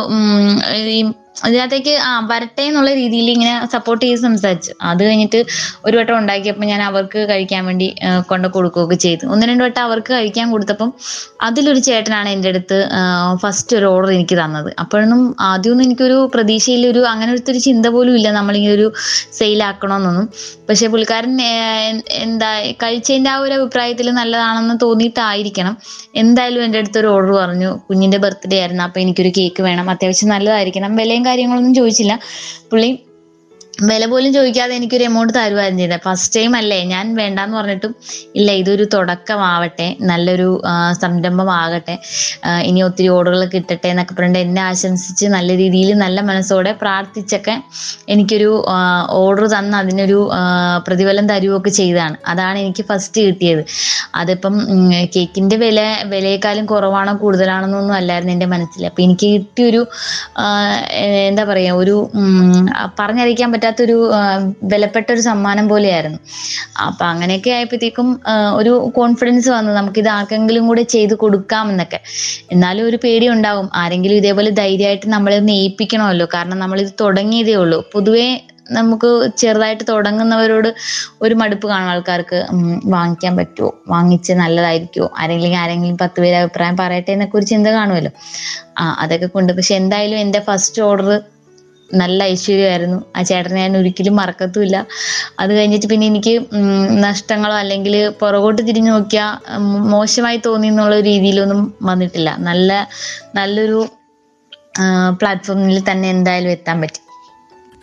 ഈ 0.96 1.00
അതിനകത്തേക്ക് 1.46 1.94
ആ 2.08 2.12
വരട്ടെ 2.32 2.64
എന്നുള്ള 2.70 2.92
രീതിയിൽ 3.02 3.28
ഇങ്ങനെ 3.36 3.54
സപ്പോർട്ട് 3.74 4.04
ചെയ്ത് 4.06 4.22
സംസാരിച്ചു. 4.28 4.72
അത് 4.90 5.02
കഴിഞ്ഞിട്ട് 5.06 5.40
ഒരു 5.86 5.96
വട്ടം 6.00 6.16
ഉണ്ടാക്കിയപ്പോൾ 6.20 6.68
ഞാൻ 6.72 6.82
അവർക്ക് 6.90 7.20
കഴിക്കാൻ 7.32 7.62
വേണ്ടി 7.70 7.88
കൊണ്ട് 8.32 8.48
കൊടുക്കുകയൊക്കെ 8.56 8.98
ചെയ്തു. 9.06 9.24
ഒന്ന് 9.34 9.48
രണ്ട് 9.52 9.64
വട്ടം 9.66 9.82
അവർക്ക് 9.88 10.12
കഴിക്കാൻ 10.18 10.48
കൊടുത്തപ്പം 10.54 10.90
അതിലൊരു 11.48 11.82
ചേട്ടനാണ് 11.90 12.30
എന്റെ 12.36 12.50
അടുത്ത് 12.54 12.78
ഫസ്റ്റ് 13.44 13.74
ഒരു 13.80 13.88
ഓർഡർ 13.94 14.12
എനിക്ക് 14.18 14.38
തന്നത്. 14.42 14.70
അപ്പോഴൊന്നും 14.84 15.24
ആദ്യമൊന്നും 15.52 15.86
എനിക്കൊരു 15.88 16.18
പ്രതീക്ഷയിൽ 16.36 16.84
ഒരു 16.92 17.02
അങ്ങനത്തെ 17.14 17.52
ഒരു 17.54 17.62
ചിന്ത 17.68 17.86
പോലും 17.96 18.16
ഇല്ല 18.20 18.28
നമ്മളിങ്ങനെ 18.40 18.74
ഒരു 18.80 18.88
സെയിലാക്കണമെന്നൊന്നും 19.40 20.28
പക്ഷെ 20.70 20.88
പുള്ളിക്കാരൻ 20.94 21.34
എന്താ 22.26 22.50
കഴിച്ചതിന്റെ 22.84 23.30
ആ 23.34 23.38
ഒരു 23.46 23.54
അഭിപ്രായത്തിൽ 23.60 24.08
നല്ലതാണെന്ന് 24.20 24.76
തോന്നിയിട്ടായിരിക്കണം. 24.86 25.74
എന്തായാലും 26.22 26.62
എന്റെ 26.66 26.80
അടുത്ത് 26.82 27.00
ഒരു 27.02 27.10
ഓർഡർ 27.16 27.34
പറഞ്ഞു. 27.42 27.70
കുഞ്ഞിന്റെ 27.88 28.20
ബർത്ത്ഡേ 28.24 28.58
ആയിരുന്നു 28.62 28.84
അപ്പോൾ 28.88 29.02
എനിക്കൊരു 29.04 29.32
കേക്ക് 29.38 29.62
വേണം. 29.68 29.86
അത്യാവശ്യം 29.94 30.30
നല്ലതായിരിക്കണം. 30.36 30.92
വിലയും 31.02 31.23
കാര്യങ്ങളൊന്നും 31.24 31.74
ചോദിച്ചില്ല. 31.74 32.20
പുള്ളി 32.72 33.00
വില 33.78 34.04
പോലും 34.06 34.34
ചോദിക്കാതെ 34.34 34.74
എനിക്കൊരു 34.80 35.04
എമൗണ്ട് 35.04 35.32
തരുമായിരുന്നു 35.38 35.82
ചെയ്തത്. 35.84 36.02
ഫസ്റ്റ് 36.04 36.34
ടൈം 36.36 36.52
അല്ലേ? 36.56 36.78
ഞാൻ 36.84 37.06
വേണ്ടാന്ന് 37.20 37.56
പറഞ്ഞിട്ടും 37.58 37.94
ഇല്ല 38.36 38.50
ഇതൊരു 38.62 38.86
തുടക്കമാവട്ടെ 38.94 39.88
നല്ലൊരു 40.10 40.50
സംരംഭമാകട്ടെ 41.02 41.96
ഇനി 42.70 42.82
ഒത്തിരി 42.88 43.08
ഓർഡറുകൾ 43.16 43.46
കിട്ടട്ടെ 43.56 43.88
എന്നൊക്കെ 43.94 44.14
പറഞ്ഞിട്ട് 44.16 44.42
എന്നെ 44.48 44.62
ആശംസിച്ച് 44.62 45.28
നല്ല 45.36 45.50
രീതിയിൽ 45.62 45.90
നല്ല 46.04 46.22
മനസ്സോടെ 46.30 46.74
പ്രാർത്ഥിച്ചൊക്കെ 46.84 47.56
എനിക്കൊരു 48.16 48.52
ഓർഡർ 49.24 49.46
തന്ന് 49.56 49.78
അതിനൊരു 49.82 50.20
പ്രതിഫലം 50.88 51.28
തരുകയൊക്കെ 51.34 51.74
ചെയ്തതാണ്. 51.80 52.18
അതാണ് 52.34 52.60
എനിക്ക് 52.66 52.86
ഫസ്റ്റ് 52.92 53.22
കിട്ടിയത്. 53.28 53.64
അതിപ്പം 54.16 54.56
കേക്കിന്റെ 55.16 55.56
വില 55.66 55.80
വിലയേക്കാളും 56.14 56.66
കുറവാണോ 56.66 57.14
കൂടുതലാണെന്നൊന്നും 57.24 57.96
അല്ലായിരുന്നു 57.96 58.34
എന്റെ 58.34 58.50
മനസ്സിൽ. 58.56 58.86
അപ്പം 58.90 59.04
എനിക്ക് 59.04 59.28
കിട്ടിയൊരു 59.36 59.82
എന്താ 61.30 61.44
പറയുക 61.44 61.82
ഒരു 61.84 61.96
പറഞ്ഞറിയിക്കാൻ 63.00 63.50
പറ്റാത്തൊരു 63.64 63.96
വിലപ്പെട്ട 64.72 65.08
ഒരു 65.12 65.22
സമ്മാനം 65.28 65.66
പോലെയായിരുന്നു. 65.72 66.18
അപ്പൊ 66.86 67.04
അങ്ങനെയൊക്കെ 67.06 67.52
ആയപ്പോഴത്തേക്കും 67.58 68.08
ഒരു 68.60 68.72
കോൺഫിഡൻസ് 68.98 69.50
വന്നു. 69.56 69.72
നമുക്കിത് 69.80 70.10
ആർക്കെങ്കിലും 70.16 70.64
കൂടെ 70.70 70.84
ചെയ്ത് 70.96 71.14
കൊടുക്കാമെന്നൊക്കെ 71.24 72.00
എന്നാലും 72.54 72.88
ഒരു 72.90 72.98
പേടി 73.04 73.28
ഉണ്ടാവും. 73.36 73.68
ആരെങ്കിലും 73.82 74.18
ഇതേപോലെ 74.22 74.52
ധൈര്യമായിട്ട് 74.62 75.08
നമ്മളെ 75.16 75.38
ഏൽപ്പിക്കണമല്ലോ. 75.60 76.28
കാരണം 76.36 76.60
നമ്മളിത് 76.64 76.92
തുടങ്ങിയതേ 77.04 77.56
ഉള്ളൂ. 77.64 77.80
പൊതുവേ 77.94 78.28
നമുക്ക് 78.72 79.10
ചെറുതായിട്ട് 79.40 79.84
തുടങ്ങുന്നവരോട് 79.90 80.68
ഒരു 81.24 81.36
മടുപ്പ് 81.40 81.68
കാണും. 81.72 81.90
ആൾക്കാർക്ക് 81.94 82.38
വാങ്ങിക്കാൻ 82.94 83.34
പറ്റുമോ? 83.40 83.72
വാങ്ങിച്ച് 83.94 84.34
നല്ലതായിരിക്കുമോ? 84.42 85.08
ആരെങ്കിലും 85.22 85.58
ആരെങ്കിലും 85.62 85.98
പത്ത് 86.04 86.22
പേര് 86.24 86.36
അഭിപ്രായം 86.42 86.78
പറയട്ടെ 86.82 87.12
എന്നൊക്കെ 87.16 87.38
ഒരു 87.40 87.48
ചിന്ത 87.52 87.68
കാണുമല്ലോ. 87.78 88.12
ആ 88.80 88.86
അതൊക്കെ 89.04 89.28
കൊണ്ട്. 89.28 89.52
പക്ഷെ 89.58 89.74
എന്തായാലും 89.82 90.20
എന്റെ 90.26 90.42
ഫസ്റ്റ് 90.48 90.82
ഓർഡർ 90.88 91.10
നല്ല 92.02 92.20
ഐശ്വര്യമായിരുന്നു. 92.34 93.00
ആ 93.18 93.22
ചേട്ടനെ 93.30 93.60
ഞാൻ 93.64 93.74
ഒരിക്കലും 93.80 94.16
മറക്കത്തുമില്ല. 94.22 94.78
അത് 95.42 95.52
കഴിഞ്ഞിട്ട് 95.58 95.88
പിന്നെ 95.92 96.06
എനിക്ക് 96.12 96.34
നഷ്ടങ്ങളോ 97.08 97.56
അല്ലെങ്കിൽ 97.64 97.96
പുറകോട്ട് 98.22 98.62
തിരിഞ്ഞു 98.70 98.92
നോക്കിയാൽ 98.96 99.32
മോശമായി 99.94 100.40
തോന്നി 100.48 100.70
എന്നുള്ള 100.74 100.98
രീതിയിലൊന്നും 101.10 101.62
വന്നിട്ടില്ല. 101.90 102.30
നല്ല 102.50 102.72
നല്ലൊരു 103.40 103.82
പ്ലാറ്റ്ഫോമിൽ 105.22 105.80
തന്നെ 105.90 106.08
എന്തായാലും 106.16 106.52
എത്താൻ 106.58 106.78
പറ്റി. 106.84 107.02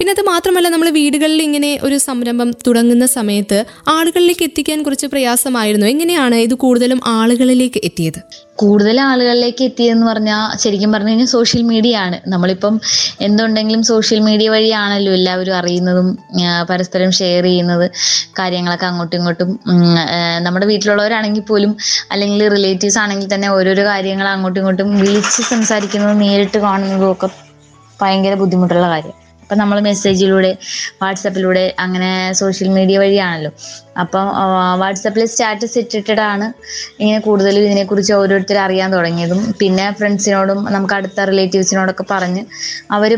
പിന്നെ 0.01 0.13
അത് 0.17 0.21
മാത്രമല്ല 0.29 0.69
നമ്മൾ 0.73 0.89
വീടുകളിൽ 0.97 1.41
ഇങ്ങനെ 1.47 1.71
ഒരു 1.87 1.97
സംരംഭം 2.07 2.51
തുടങ്ങുന്ന 2.67 3.07
സമയത്ത് 3.15 3.59
ആളുകളിലേക്ക് 3.95 4.45
എത്തിക്കാൻ 4.47 4.79
കുറച്ച് 4.87 5.07
പ്രയാസമായിരുന്നു. 5.13 5.87
എങ്ങനെയാണ് 5.93 6.37
ഇത് 6.47 6.55
കൂടുതലും 6.63 7.01
ആളുകളിലേക്ക് 7.17 7.81
എത്തിയത്? 7.89 8.19
കൂടുതൽ 8.63 8.97
ആളുകളിലേക്ക് 9.09 9.63
എത്തിയെന്ന് 9.69 10.07
പറഞ്ഞാൽ 10.11 10.57
ശരിക്കും 10.63 10.91
പറഞ്ഞു 10.95 11.13
കഴിഞ്ഞാൽ 11.13 11.31
സോഷ്യൽ 11.35 11.63
മീഡിയ 11.73 11.95
ആണ്. 12.05 12.17
നമ്മളിപ്പം 12.27 12.75
എന്തുണ്ടെങ്കിലും 13.27 13.83
സോഷ്യൽ 13.93 14.21
മീഡിയ 14.29 14.49
വഴിയാണല്ലോ 14.55 15.13
എല്ലാവരും 15.19 15.57
അറിയുന്നതും 15.61 16.09
പരസ്പരം 16.71 17.13
ഷെയർ 17.21 17.45
ചെയ്യുന്നത് 17.51 17.87
കാര്യങ്ങളൊക്കെ 18.41 18.89
അങ്ങോട്ടും 18.91 19.19
ഇങ്ങോട്ടും 19.21 19.53
നമ്മുടെ 20.47 20.67
വീട്ടിലുള്ളവരാണെങ്കിൽ 20.73 21.47
പോലും 21.53 21.75
അല്ലെങ്കിൽ 22.13 22.43
റിലേറ്റീവ്സ് 22.57 23.01
ആണെങ്കിൽ 23.05 23.31
തന്നെ 23.35 23.51
ഓരോരോ 23.59 23.87
കാര്യങ്ങൾ 23.93 24.29
അങ്ങോട്ടും 24.35 24.61
ഇങ്ങോട്ടും 24.63 24.91
വിളിച്ച് 25.03 25.43
സംസാരിക്കുന്നതും 25.55 26.21
നേരിട്ട് 26.27 26.61
കാണുന്നതും 26.69 27.11
ഒക്കെ 27.13 27.31
ഭയങ്കര 28.01 28.35
ബുദ്ധിമുട്ടുള്ള 28.43 28.87
കാര്യം 28.95 29.17
അപ്പം 29.51 29.59
നമ്മൾ 29.61 29.79
മെസ്സേജിലൂടെ 29.81 30.51
വാട്സപ്പിലൂടെ 31.03 31.75
അങ്ങനെ 31.85 32.11
സോഷ്യൽ 32.41 32.69
മീഡിയ 32.77 32.99
വഴിയാണല്ലോ. 32.99 33.51
അപ്പം 34.03 34.27
വാട്സപ്പിൽ 34.83 35.25
സ്റ്റാറ്റസ് 35.33 35.79
ഇട്ടിട്ടാണ് 35.79 36.47
ഇങ്ങനെ 37.01 37.19
കൂടുതലും 37.19 37.65
ഇതിനെക്കുറിച്ച് 37.67 38.13
ഓരോരുത്തർ 38.13 38.59
അറിയാൻ 38.67 38.89
തുടങ്ങിയതും. 38.97 39.41
പിന്നെ 39.61 39.87
ഫ്രണ്ട്സിനോടും 39.99 40.61
നമുക്ക് 40.77 40.95
അടുത്ത 40.99 41.27
റിലേറ്റീവ്സിനോടൊക്കെ 41.33 42.07
പറഞ്ഞ് 42.15 42.45
അവർ 42.99 43.13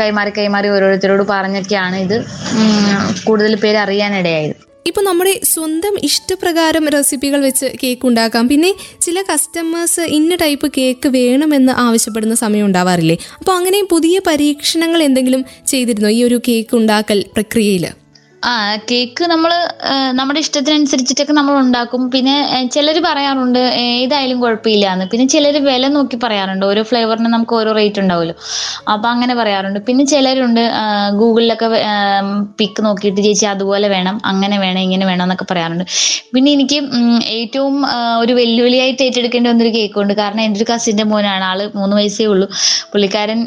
കൈമാറി 0.00 0.30
കൈമാറി 0.38 0.68
ഓരോരുത്തരോട് 0.76 1.24
പറഞ്ഞൊക്കെയാണ് 1.34 1.96
ഇത് 2.06 2.16
കൂടുതൽ 3.24 3.54
പേര് 3.64 3.80
അറിയാനിടയായത്. 3.86 4.67
ഇപ്പോൾ 4.86 5.00
നമ്മുടെ 5.00 5.40
സ്വന്തം 5.44 5.94
ഇഷ്ടപ്രകാരം 6.02 6.88
റെസിപ്പികൾ 6.88 7.40
വെച്ച് 7.40 7.66
കേക്ക് 7.82 8.06
ഉണ്ടാക്കാം. 8.06 8.48
പിന്നെ 8.48 8.74
ചില 9.00 9.22
കസ്റ്റമേഴ്സ് 9.22 10.00
ഇന്ന 10.00 10.34
ടൈപ്പ് 10.34 10.72
കേക്ക് 10.78 11.08
വേണമെന്ന് 11.08 11.72
ആവശ്യപ്പെടുന്ന 11.72 12.34
സമയം 12.34 12.66
ഉണ്ടാവാറില്ലേ? 12.66 13.18
അപ്പോൾ 13.38 13.52
അങ്ങനെ 13.52 13.82
പുതിയ 13.82 14.20
പരീക്ഷണങ്ങൾ 14.26 15.02
എന്തെങ്കിലും 15.02 15.44
ചെയ്തിരുന്നോ 15.66 16.08
ഈ 16.08 16.24
ഒരു 16.24 16.40
കേക്ക് 16.48 16.76
ഉണ്ടാക്കൽ 16.76 17.24
പ്രക്രിയയിൽ 17.34 17.86
ആ 18.46 18.50
കേക്ക് 18.90 19.24
നമ്മൾ 19.30 19.52
നമ്മുടെ 20.18 20.40
ഇഷ്ടത്തിനനുസരിച്ചിട്ടൊക്കെ 20.44 21.34
നമ്മൾ 21.38 21.54
ഉണ്ടാക്കും. 21.62 22.02
പിന്നെ 22.12 22.34
ചിലർ 22.74 22.96
പറയാറുണ്ട് 23.06 23.58
ഏതായാലും 23.84 24.38
കുഴപ്പമില്ല 24.42 24.86
എന്ന് 24.94 25.06
പിന്നെ 25.12 25.24
ചിലർ 25.32 25.56
വില 25.68 25.88
നോക്കി 25.94 26.16
പറയാറുണ്ട്. 26.24 26.64
ഓരോ 26.70 26.82
ഫ്ലേവറിന് 26.90 27.30
നമുക്ക് 27.34 27.54
ഓരോ 27.60 27.70
റേറ്റ് 27.78 28.00
ഉണ്ടാവുമല്ലോ. 28.02 28.36
അപ്പോൾ 28.94 29.08
അങ്ങനെ 29.14 29.34
പറയാറുണ്ട്. 29.40 29.80
പിന്നെ 29.88 30.04
ചിലരുണ്ട് 30.12 30.62
ഗൂഗിളിലൊക്കെ 31.20 31.68
പിക്ക് 32.60 32.84
നോക്കിയിട്ട് 32.86 33.20
ചേച്ചി 33.26 33.48
അതുപോലെ 33.54 33.88
വേണം 33.94 34.18
അങ്ങനെ 34.32 34.58
വേണം 34.64 34.80
ഇങ്ങനെ 34.86 35.06
വേണം 35.10 35.24
എന്നൊക്കെ 35.26 35.46
പറയാറുണ്ട്. 35.52 35.84
പിന്നെ 36.34 36.52
എനിക്ക് 36.56 36.78
ഏറ്റവും 37.40 37.76
ഒരു 38.22 38.32
വെല്ലുവിളിയായിട്ട് 38.40 39.02
ഏറ്റെടുക്കേണ്ടി 39.08 39.50
വന്നൊരു 39.52 39.74
കേക്ക് 39.78 40.00
ഉണ്ട് 40.04 40.14
കാരണം 40.22 40.44
എന്റെ 40.46 40.60
ഒരു 40.62 40.68
കസിന്റെ 40.72 41.06
മോനാണ്. 41.12 41.44
ആൾ 41.50 41.60
മൂന്ന് 41.80 41.94
വയസ്സേ 42.00 42.28
ഉള്ളൂ. 42.34 42.48
പുള്ളിക്കാരൻ 42.92 43.42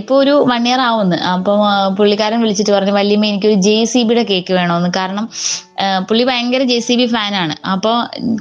ഇപ്പോൾ 0.00 0.16
ഒരു 0.22 0.36
വൺ 0.52 0.64
ഇയർ 0.70 0.80
ആവുന്നു. 0.88 1.20
അപ്പം 1.34 1.60
പുള്ളിക്കാരൻ 1.98 2.40
വിളിച്ചിട്ട് 2.46 2.72
പറഞ്ഞു 2.78 2.96
വല്യമ്മ 3.00 3.26
എനിക്കൊരു 3.32 3.58
ജെ 3.68 3.76
സി 3.92 4.00
ബിയുടെ 4.08 4.19
ബിയുടെ 4.20 4.32
കേക്ക് 4.32 4.52
വേണമെന്ന് 4.58 4.90
കാരണം 4.96 5.28
പുള്ളി 6.08 6.24
ഭയങ്കര 6.28 6.62
ജെ 6.70 6.78
സി 6.86 6.94
ബി 7.00 7.06
ഫാനാണ്. 7.06 7.54
അപ്പോൾ 7.72 7.94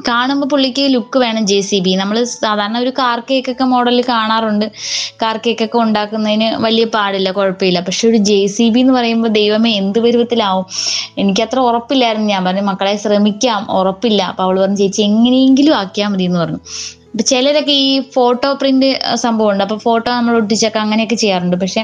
കാണുമ്പോൾ 0.08 0.48
പുള്ളിക്ക് 0.52 0.84
ലുക്ക് 0.96 1.18
വേണം 1.24 1.44
ജെ 1.52 1.60
സി 1.70 1.80
ബി. 1.86 1.92
നമ്മൾ 2.02 2.18
സാധാരണ 2.24 2.78
ഒരു 2.86 2.92
കാർ 3.00 3.20
കേക്കൊക്കെ 3.30 3.64
മോഡലിൽ 3.64 4.04
കാണാറുണ്ട്. 4.10 4.66
കാർ 5.22 5.38
കേക്കൊക്കെ 5.46 5.78
ഉണ്ടാക്കുന്നതിന് 5.78 6.48
വലിയ 6.66 6.86
പാടില്ല 6.96 7.32
കുഴപ്പമില്ല. 7.32 7.80
പക്ഷെ 7.88 8.04
ഒരു 8.12 8.20
ജെ 8.30 8.40
സി 8.56 8.70
ബി 8.76 8.82
എന്ന് 8.86 8.94
പറയുമ്പോൾ 9.00 9.32
ദൈവമേ 9.40 9.72
എന്ത് 9.82 10.00
പരുവത്തിലാവും? 10.06 10.66
അത്ര 11.48 11.60
ഉറപ്പില്ലായിരുന്നു. 11.70 12.28
ഞാൻ 12.34 12.42
പറഞ്ഞു 12.46 12.64
മക്കളെ 12.72 12.96
ശ്രമിക്കാം. 13.04 13.62
ഉറപ്പില്ല. 13.80 14.22
അപ്പോൾ 14.32 14.44
അവൾ 14.44 14.56
പറഞ്ഞു 14.62 14.80
ചേച്ചി 14.84 15.02
എങ്ങനെയെങ്കിലും 15.10 15.76
ആക്കിയാൽ 15.82 16.10
മതി 16.14 16.26
എന്ന് 16.30 16.40
പറഞ്ഞു. 16.40 16.62
ഇപ്പൊ 17.12 17.24
ചിലരൊക്കെ 17.32 17.76
ഈ 17.86 17.92
ഫോട്ടോ 18.16 18.50
പ്രിന്റ് 18.62 18.90
സംഭവം 19.24 19.50
ഉണ്ട് 19.52 19.64
അപ്പൊ 19.66 19.78
ഫോട്ടോ 19.86 20.10
നമ്മൾ 20.18 20.34
ഒട്ടിച്ചൊക്കെ 20.42 20.80
അങ്ങനെയൊക്കെ 20.84 21.16
ചെയ്യാറുണ്ട്. 21.16 21.58
പക്ഷെ 21.64 21.82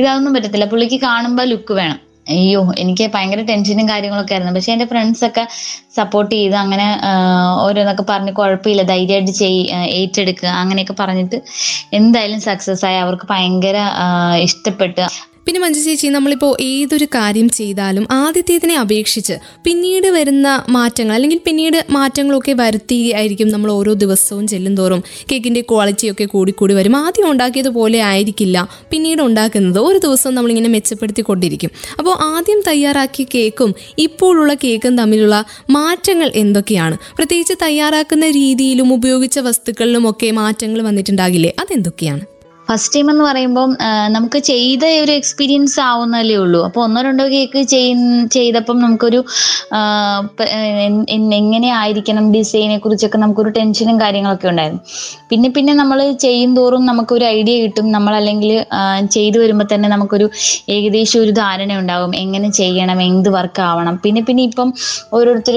ഇതൊന്നും 0.00 0.34
പറ്റത്തില്ല. 0.34 0.66
പുള്ളിക്ക് 0.72 0.98
കാണുമ്പോൾ 1.08 1.46
ലുക്ക് 1.52 1.74
വേണം. 1.80 2.00
അയ്യോ 2.26 2.60
എനിക്ക് 2.78 3.04
ഭയങ്കര 3.14 3.40
ടെൻഷനും 3.48 3.86
കാര്യങ്ങളൊക്കെ 3.88 4.34
ആയിരുന്നു. 4.34 4.54
പക്ഷെ 4.54 4.72
എന്റെ 4.72 4.86
ഫ്രണ്ട്സ് 4.86 5.24
ഒക്കെ 5.28 5.44
സപ്പോർട്ട് 5.96 6.32
ചെയ്ത് 6.34 6.56
അങ്ങനെ 6.56 6.86
ഓരോന്നൊക്കെ 7.64 8.04
പറഞ്ഞ് 8.08 8.32
കുഴപ്പമില്ല 8.32 8.82
ധൈര്യമായിട്ട് 8.92 9.34
ചെയ് 9.42 9.60
ഏറ്റെടുക്കുക 10.00 10.50
അങ്ങനെയൊക്കെ 10.62 10.96
പറഞ്ഞിട്ട് 11.02 11.38
എന്തായാലും 11.92 12.40
സക്സസ് 12.48 12.84
ആയി. 12.88 12.98
അവർക്ക് 13.04 13.26
ഭയങ്കര 13.30 13.76
ഇഷ്ടപ്പെട്ട്. 14.46 15.06
പിന്നെ 15.46 15.60
മഞ്ജു 15.60 15.80
ചേച്ചി 15.80 16.06
നമ്മളിപ്പോൾ 16.08 16.56
ഏതൊരു 16.62 17.04
കാര്യം 17.04 17.48
ചെയ്താലും 17.48 18.06
ആദ്യത്തേതിനെ 18.10 18.76
അപേക്ഷിച്ച് 18.76 19.34
പിന്നീട് 19.64 20.06
വരുന്ന 20.06 20.64
മാറ്റങ്ങൾ 20.68 21.14
അല്ലെങ്കിൽ 21.14 21.38
പിന്നീട് 21.38 21.84
മാറ്റങ്ങളൊക്കെ 21.90 22.52
വരുത്തി 22.52 23.12
ആയിരിക്കും 23.12 23.48
നമ്മൾ 23.48 23.70
ഓരോ 23.70 23.92
ദിവസവും 23.92 24.46
ചെല്ലുന്തോറും 24.46 25.02
കേക്കിന്റെ 25.32 25.60
ക്വാളിറ്റിയൊക്കെ 25.60 26.24
കൂടിക്കൂടി 26.24 26.74
വരും. 26.74 26.96
ആദ്യം 26.96 27.30
ഉണ്ടാക്കിയതുപോലെ 27.30 27.98
ആയിരിക്കില്ല. 27.98 28.68
പിന്നീട് 28.90 29.22
ഉണ്ടാക്കുന്നത് 29.22 29.78
ഒരു 29.78 29.98
ദിവസം 29.98 30.34
നമ്മളിങ്ങനെ 30.34 30.68
മെച്ചപ്പെടുത്തിക്കൊണ്ടിരിക്കും. 30.68 31.70
അപ്പോൾ 31.98 32.16
ആദ്യം 32.20 32.62
തയ്യാറാക്കിയ 32.66 33.26
കേക്കും 33.34 33.74
ഇപ്പോഴുള്ള 33.98 34.54
കേക്കും 34.54 34.98
തമ്മിലുള്ള 34.98 35.44
മാറ്റങ്ങൾ 35.70 36.32
എന്തൊക്കെയാണ്? 36.34 36.96
പ്രത്യേകിച്ച് 37.16 37.54
തയ്യാറാക്കുന്ന 37.62 38.30
രീതിയിലും 38.30 38.92
ഉപയോഗിച്ച 38.92 39.38
വസ്തുക്കളിലും 39.38 40.10
ഒക്കെ 40.10 40.30
മാറ്റങ്ങൾ 40.30 40.82
വന്നിട്ടുണ്ടാകില്ലേ? 40.82 41.54
അതെന്തൊക്കെയാണ്? 41.60 42.35
ഫസ്റ്റ് 42.68 42.94
ടൈം 42.94 43.08
എന്ന് 43.12 43.24
പറയുമ്പോൾ 43.28 43.68
നമുക്ക് 44.16 44.38
ചെയ്ത 44.50 44.84
ഒരു 45.02 45.12
എക്സ്പീരിയൻസ് 45.20 45.76
ആവുന്നല്ലേ 45.88 46.36
ഉള്ളൂ. 46.44 46.60
അപ്പോൾ 46.68 46.82
ഒന്നോ 46.86 47.00
രണ്ടോ 47.06 47.24
കേക്ക് 47.34 47.60
ചെയ്തപ്പം 48.36 48.78
നമുക്കൊരു 48.84 49.20
എങ്ങനെ 51.38 51.68
ആയിരിക്കണം 51.80 52.24
ഡിസൈനെ 52.36 52.76
കുറിച്ചൊക്കെ 52.84 53.18
നമുക്കൊരു 53.24 53.50
ടെൻഷനും 53.58 53.96
കാര്യങ്ങളൊക്കെ 54.02 54.48
ഉണ്ടായിരുന്നു. 54.52 54.82
പിന്നെ 55.30 55.48
പിന്നെ 55.56 55.72
നമ്മൾ 55.80 55.98
ചെയ്യും 56.24 56.50
തോറും 56.58 56.82
നമുക്കൊരു 56.90 57.24
ഐഡിയ 57.36 57.54
കിട്ടും. 57.64 57.86
നമ്മൾ 57.96 58.12
അല്ലെങ്കിൽ 58.20 58.52
ചെയ്തു 59.16 59.38
വരുമ്പോൾ 59.42 59.68
തന്നെ 59.72 59.88
നമുക്കൊരു 59.94 60.26
ഏകദേശം 60.76 61.18
ഒരു 61.24 61.32
ധാരണ 61.40 61.72
ഉണ്ടാകും 61.82 62.12
എങ്ങനെ 62.22 62.50
ചെയ്യണം 62.60 62.98
എന്ത് 63.08 63.30
വർക്ക് 63.36 63.62
ആവണം. 63.70 63.94
പിന്നെ 64.04 64.22
പിന്നെ 64.28 64.42
ഇപ്പം 64.50 64.68
ഓരോരുത്തർ 65.18 65.56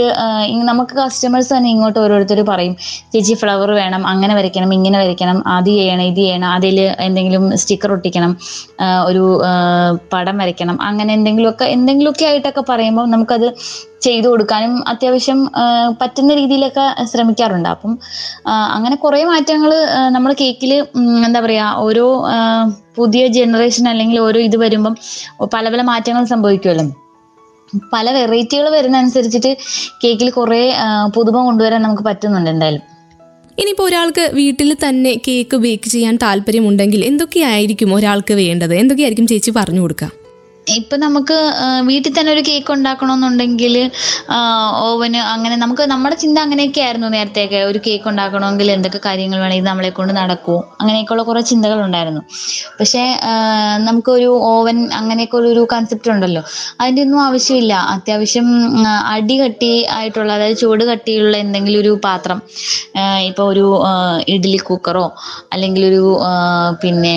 നമുക്ക് 0.71 0.93
കസ്റ്റമേഴ്സ് 1.01 1.51
തന്നെ 1.55 1.69
ഇങ്ങോട്ട് 1.75 1.99
ഓരോരുത്തർ 2.05 2.39
പറയും 2.51 2.75
ചേച്ചി 3.13 3.35
ഫ്ലവർ 3.41 3.69
വേണം 3.81 4.01
അങ്ങനെ 4.13 4.33
വരയ്ക്കണം 4.39 4.71
ഇങ്ങനെ 4.79 4.97
വരയ്ക്കണം 5.03 5.37
അത് 5.57 5.69
ചെയ്യണം 5.79 6.05
ഇത് 6.11 6.21
ചെയ്യണം 6.23 6.49
അതിൽ 6.57 6.77
എന്തെങ്കിലും 7.07 7.43
സ്റ്റിക്കർ 7.61 7.91
ഒട്ടിക്കണം 7.95 8.31
ഒരു 9.09 9.23
പടം 10.13 10.37
വരയ്ക്കണം 10.41 10.77
അങ്ങനെ 10.89 11.11
എന്തെങ്കിലുമൊക്കെ 11.17 11.65
എന്തെങ്കിലുമൊക്കെ 11.77 12.25
ആയിട്ടൊക്കെ 12.25 12.63
പറയുമ്പോൾ 12.71 13.07
നമുക്കത് 13.13 13.47
ചെയ്തു 14.05 14.27
കൊടുക്കാനും 14.31 14.73
അത്യാവശ്യം 14.87 15.39
പറ്റുന്ന 16.01 16.31
രീതിയിലൊക്കെ 16.39 16.85
ശ്രമിക്കാറുണ്ട്. 17.11 17.69
അപ്പം 17.75 17.93
അങ്ങനെ 18.75 18.95
കുറേ 19.05 19.21
മാറ്റങ്ങൾ 19.31 19.71
നമ്മൾ 20.15 20.31
കേക്കിൽ 20.41 20.71
എന്താ 21.27 21.39
പറയുക 21.45 21.83
ഓരോ 21.87 22.05
പുതിയ 22.97 23.25
ജനറേഷൻ 23.37 23.85
അല്ലെങ്കിൽ 23.89 24.17
ഓരോ 24.27 24.39
ഇത് 24.47 24.57
വരുമ്പം 24.63 24.95
പല 25.55 25.65
പല 25.73 25.81
മാറ്റങ്ങൾ 25.91 26.23
സംഭവിക്കുമല്ലോ. 26.33 26.85
പല 27.93 28.05
വെറൈറ്റികൾ 28.15 28.65
വരുന്ന 28.75 29.01
അനുസരിച്ചിട്ട് 29.01 29.51
കേക്കിൽ 30.03 30.29
കുറേ 30.37 30.61
പുതുമ 31.15 31.37
കൊണ്ടുവരാൻ 31.47 31.81
നമുക്ക് 31.85 32.03
പറ്റുന്നുണ്ട് 32.07 32.49
എന്തായാലും. 32.53 32.83
ഇനിയിപ്പോൾ 33.61 33.83
ഒരാൾക്ക് 33.83 34.31
വീട്ടിൽ 34.33 34.69
തന്നെ 34.73 35.11
കേക്ക് 35.27 35.57
ബേക്ക് 35.57 35.89
ചെയ്യാൻ 35.89 36.15
താല്പര്യമുണ്ടെങ്കിൽ 36.23 37.05
എന്തൊക്കെയായിരിക്കും 37.05 37.95
ഒരാൾക്ക് 37.95 38.33
വേണ്ടത്? 38.33 38.73
എന്തൊക്കെയായിരിക്കും 38.75 39.27
ചേച്ചി 39.27 39.51
പറഞ്ഞു 39.55 39.81
കൊടുക്കുക? 39.81 40.18
ഇപ്പൊ 40.77 40.95
നമുക്ക് 41.03 41.37
വീട്ടിൽ 41.89 42.11
തന്നെ 42.17 42.31
ഒരു 42.35 42.43
കേക്ക് 42.47 42.71
ഉണ്ടാക്കണമെന്നുണ്ടെങ്കിൽ 42.75 43.75
ഓവന് 44.87 45.19
അങ്ങനെ 45.33 45.55
നമുക്ക് 45.63 45.83
നമ്മുടെ 45.91 46.15
ചിന്ത 46.23 46.37
അങ്ങനെയൊക്കെ 46.45 46.81
ആയിരുന്നു 46.87 47.07
നേരത്തെയൊക്കെ. 47.15 47.59
ഒരു 47.69 47.79
കേക്ക് 47.87 48.07
ഉണ്ടാക്കണമെങ്കിൽ 48.11 48.67
എന്തൊക്കെ 48.75 48.99
കാര്യങ്ങൾ 49.05 49.39
വേണമെങ്കിൽ 49.43 49.67
നമ്മളെ 49.69 49.91
കൊണ്ട് 49.99 50.13
നടക്കുമോ 50.19 50.57
അങ്ങനെയൊക്കെയുള്ള 50.81 51.23
കുറെ 51.29 51.41
ചിന്തകൾ 51.51 51.79
ഉണ്ടായിരുന്നു. 51.87 52.21
പക്ഷെ 52.79 53.03
നമുക്കൊരു 53.87 54.29
ഓവൻ 54.53 54.77
അങ്ങനെയൊക്കെ 54.99 55.37
ഒരു 55.53 55.63
കൺസെപ്റ്റ് 55.73 56.11
ഉണ്ടല്ലോ. 56.15 56.43
അതിന്റെ 56.81 57.01
ഒന്നും 57.05 57.21
ആവശ്യമില്ല. 57.27 57.73
അത്യാവശ്യം 57.95 58.47
അടി 59.13 59.37
കട്ടി 59.41 59.71
ആയിട്ടുള്ള 59.97 60.31
അതായത് 60.37 60.57
ചൂട് 60.63 60.83
കട്ടിയുള്ള 60.91 61.33
എന്തെങ്കിലും 61.45 61.79
ഒരു 61.83 61.93
പാത്രം 62.07 62.39
ഇപ്പോൾ 63.29 63.45
ഒരു 63.53 63.65
ഇഡ്ഡലി 64.33 64.59
കുക്കറോ 64.69 65.05
അല്ലെങ്കിൽ 65.53 65.83
ഒരു 65.91 66.03
പിന്നെ 66.83 67.15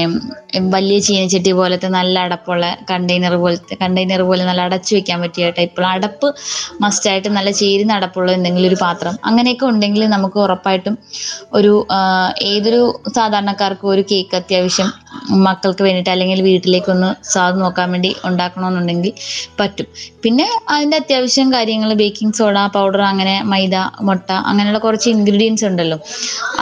വലിയ 0.73 0.99
ചീനച്ചട്ടി 1.01 1.53
പോലത്തെ 1.53 1.89
നല്ല 1.89 2.17
അടപ്പുള്ള 2.19 2.65
കണ്ടെയ്നർ 2.91 3.35
പോലത്തെ 3.37 3.75
കണ്ടെയ്നർ 3.75 4.23
പോലെ 4.23 4.43
നല്ല 4.45 4.63
അടച്ചു 4.63 4.93
വെക്കാൻ 4.97 5.19
പറ്റിയ 5.23 5.51
ടൈപ്പുള്ള 5.51 5.87
അടപ്പ് 5.89 6.29
മസ്റ്റായിട്ട് 6.83 7.31
നല്ല 7.37 7.51
ചേരുന്ന 7.61 7.93
അടപ്പുള്ള 7.93 8.31
എന്തെങ്കിലും 8.33 8.69
ഒരു 8.69 8.79
പാത്രം. 8.83 9.15
അങ്ങനെയൊക്കെ 9.25 9.67
ഉണ്ടെങ്കിൽ 9.67 10.05
നമുക്ക് 10.09 10.39
ഉറപ്പായിട്ടും 10.45 10.97
ഒരു 11.53 11.73
ഏതൊരു 12.51 12.83
സാധാരണക്കാർക്കും 13.17 13.91
ഒരു 13.91 14.05
കേക്ക് 14.13 14.37
അത്യാവശ്യം 14.37 14.91
മക്കൾക്ക് 15.47 15.83
വേണ്ടിയിട്ട് 15.83 16.11
അല്ലെങ്കിൽ 16.11 16.43
വീട്ടിലേക്കൊന്ന് 16.43 17.25
സ്വാദ് 17.33 17.61
നോക്കാൻ 17.61 17.93
വേണ്ടി 17.93 18.17
ഉണ്ടാക്കണമെന്നുണ്ടെങ്കിൽ 18.25 19.13
പറ്റും. 19.61 19.87
പിന്നെ 20.25 20.47
അതിന്റെ 20.69 20.97
അത്യാവശ്യം 20.97 21.53
കാര്യങ്ങൾ 21.53 21.95
ബേക്കിംഗ് 21.95 22.35
സോഡ 22.35 22.59
പൗഡർ 22.77 23.03
അങ്ങനെ 23.03 23.43
മൈദ 23.43 23.77
മുട്ട 24.09 24.31
അങ്ങനെയുള്ള 24.51 24.79
കുറച്ച് 24.79 25.11
ഇൻഗ്രീഡിയൻസ് 25.11 25.65
ഉണ്ടല്ലോ. 25.65 25.99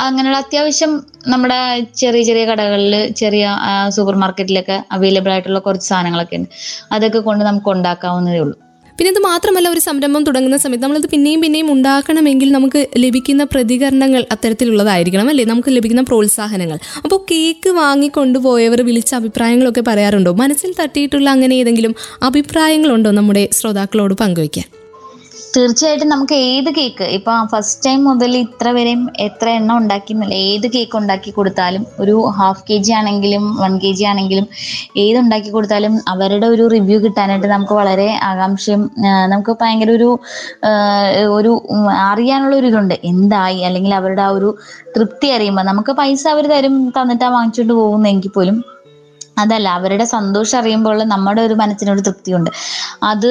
അങ്ങനെയുള്ള 0.07 0.38
അത്യാവശ്യം 0.38 0.92
നമ്മുടെ 1.28 1.61
ചെറിയ 2.02 2.23
ചെറിയ 2.23 2.45
കടകളിൽ 2.47 3.12
ചെറിയ 3.23 3.59
സൂപ്പർ 3.88 4.14
മാർക്കറ്റിലൊക്കെ 4.14 4.85
അവൈലബിൾ 4.92 5.30
ആയിട്ടുള്ള 5.30 5.59
കുറച്ച് 5.59 5.88
സാധനങ്ങളൊക്കെ 5.88 6.37
ഉണ്ട്. 6.37 6.50
അതൊക്കെ 6.92 7.19
കൊണ്ട് 7.19 7.45
നമുക്ക് 7.45 7.71
ഉണ്ടാക്കാവുന്നതേ 7.71 8.38
ഉള്ളൂ. 8.38 8.57
പിന്നെ 9.00 9.12
ഇത് 9.12 9.19
മാത്രമല്ല 9.19 9.69
ഒരു 9.69 9.80
സംരംഭം 9.80 10.25
തുടങ്ങുന്ന 10.25 10.57
സമയത്ത് 10.57 10.83
നമ്മളത് 10.85 11.11
പിന്നെയും 11.11 11.40
പിന്നെയും 11.40 11.73
ഉണ്ടാക്കണമെങ്കിൽ 11.73 12.52
നമുക്ക് 12.52 12.88
ലഭിക്കുന്ന 12.97 13.45
പ്രതികരണങ്ങൾ 13.45 14.26
അത്തരത്തിലുള്ളതായിരിക്കണം 14.33 15.28
അല്ലേ? 15.28 15.45
നമുക്ക് 15.45 15.69
ലഭിക്കുന്ന 15.69 16.02
പ്രോത്സാഹനങ്ങൾ. 16.02 16.78
അപ്പോൾ 17.04 17.26
കേക്ക് 17.30 17.71
വാങ്ങിക്കൊണ്ടുപോയവർ 17.71 18.83
വിളിച്ച 18.83 19.14
അഭിപ്രായങ്ങളൊക്കെ 19.14 19.80
പറയാറുണ്ടോ? 19.80 20.33
മനസ്സിൽ 20.33 20.75
തട്ടിയിട്ടുള്ള 20.80 21.30
അങ്ങനെ 21.30 21.54
ഏതെങ്കിലും 21.54 21.95
അഭിപ്രായങ്ങളുണ്ടോ 22.23 23.11
നമ്മുടെ 23.11 23.49
ശ്രോതാക്കളോട് 23.52 24.14
പങ്കുവയ്ക്കാൻ? 24.14 24.79
തീർച്ചയായിട്ടും 25.54 26.09
നമുക്ക് 26.09 26.37
ഏത് 26.49 26.69
കേക്ക് 26.76 27.07
ഇപ്പൊ 27.14 27.33
ഫസ്റ്റ് 27.52 27.85
ടൈം 27.87 28.00
മുതൽ 28.09 28.33
ഇത്ര 28.37 28.69
വരെയും 28.76 29.02
എത്ര 29.19 29.47
എണ്ണം 29.50 29.76
ഉണ്ടാക്കിയെന്നില്ല 29.76 30.35
ഏത് 30.49 30.66
കേക്ക് 30.75 30.97
ഉണ്ടാക്കി 30.99 31.30
കൊടുത്താലും 31.30 31.85
ഒരു 32.02 32.14
ഹാഫ് 32.38 32.62
കെ 32.69 32.76
ജി 32.78 32.92
ആണെങ്കിലും 32.92 33.45
വൺ 33.62 33.73
കെ 33.83 33.90
ജി 33.99 34.04
ആണെങ്കിലും 34.04 34.47
ഏത് 34.97 35.19
ഉണ്ടാക്കി 35.23 35.50
കൊടുത്താലും 35.50 35.95
അവരുടെ 36.12 36.47
ഒരു 36.47 36.66
റിവ്യൂ 36.75 36.99
കിട്ടാനായിട്ട് 37.04 37.49
നമുക്ക് 37.54 37.75
വളരെ 37.80 38.09
ആകാംക്ഷയും 38.30 38.85
നമുക്ക് 39.35 39.54
ഭയങ്കര 39.62 39.92
ഒരു 39.99 40.11
ഒരു 41.38 41.52
അറിയാനുള്ള 42.11 42.54
ഒരു 42.57 42.69
ഇതുണ്ട്. 42.73 42.97
എന്തായി? 43.12 43.61
അല്ലെങ്കിൽ 43.69 43.95
അവരുടെ 43.95 44.23
ആ 44.23 44.33
ഒരു 44.38 44.50
തൃപ്തി 44.97 45.30
അറിയുമ്പോൾ 45.37 45.66
നമുക്ക് 45.71 45.95
പൈസ 46.00 46.25
അവർ 46.35 46.47
തരും 46.54 46.76
തന്നിട്ടാ 46.90 47.28
വാങ്ങിച്ചുകൊണ്ട് 47.37 47.75
പോകുന്നെങ്കിൽ 47.80 48.33
പോലും 48.37 48.59
അതല്ല 49.44 49.68
അവരുടെ 49.78 50.04
സന്തോഷം 50.14 50.59
അറിയുമ്പോൾ 50.61 50.99
നമ്മുടെ 51.14 51.42
ഒരു 51.49 51.54
മനസ്സിനൊരു 51.62 52.02
തൃപ്തിയുണ്ട്. 52.09 52.50
അത് 53.11 53.30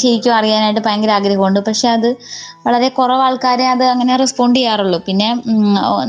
ശരിക്കും 0.00 0.34
അറിയാനായിട്ട് 0.38 0.82
ഭയങ്കര 0.86 1.12
ആഗ്രഹമുണ്ട്. 1.18 1.60
പക്ഷെ 1.68 1.88
അത് 1.96 2.08
വളരെ 2.66 2.88
കുറവ് 2.96 3.22
ആൾക്കാരെ 3.26 3.66
അത് 3.74 3.84
അങ്ങനെ 3.92 4.12
റെസ്പോണ്ട് 4.22 4.56
ചെയ്യാറുള്ളൂ. 4.58 4.98
പിന്നെ 5.06 5.28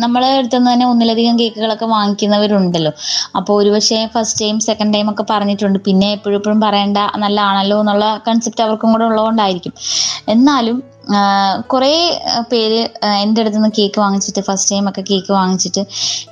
നമ്മളെ 0.03 0.29
അടുത്തുനിന്ന് 0.39 0.71
തന്നെ 0.73 0.85
ഒന്നിലധികം 0.91 1.35
കേക്കുകളൊക്കെ 1.41 1.87
വാങ്ങിക്കുന്നവരുണ്ടല്ലോ. 1.95 2.91
അപ്പോൾ 3.37 3.53
ഒരുപക്ഷെ 3.61 3.99
ഫസ്റ്റ് 4.15 4.41
ടൈം 4.43 4.57
സെക്കൻഡ് 4.67 4.93
ടൈം 4.95 5.07
ഒക്കെ 5.13 5.25
പറഞ്ഞിട്ടുണ്ട്. 5.33 5.79
പിന്നെ 5.87 6.09
എപ്പോഴും 6.17 6.37
എപ്പോഴും 6.39 6.61
പറയേണ്ട 6.65 6.99
നല്ലതാണല്ലോ 7.23 7.77
എന്നുള്ള 7.83 8.05
കൺസെപ്റ്റ് 8.27 8.63
അവർക്കും 8.67 8.91
കൂടെ 8.93 9.05
ഉള്ളതുകൊണ്ടായിരിക്കും. 9.09 9.73
എന്നാലും 10.35 10.77
കുറേ 11.71 11.93
പേര് 12.51 12.79
എന്റെ 13.23 13.41
അടുത്ത് 13.41 13.57
നിന്ന് 13.57 13.71
കേക്ക് 13.77 13.99
വാങ്ങിച്ചിട്ട് 14.03 14.41
ഫസ്റ്റ് 14.47 14.71
ടൈം 14.71 14.85
ഒക്കെ 14.89 15.03
കേക്ക് 15.09 15.31
വാങ്ങിച്ചിട്ട് 15.37 15.81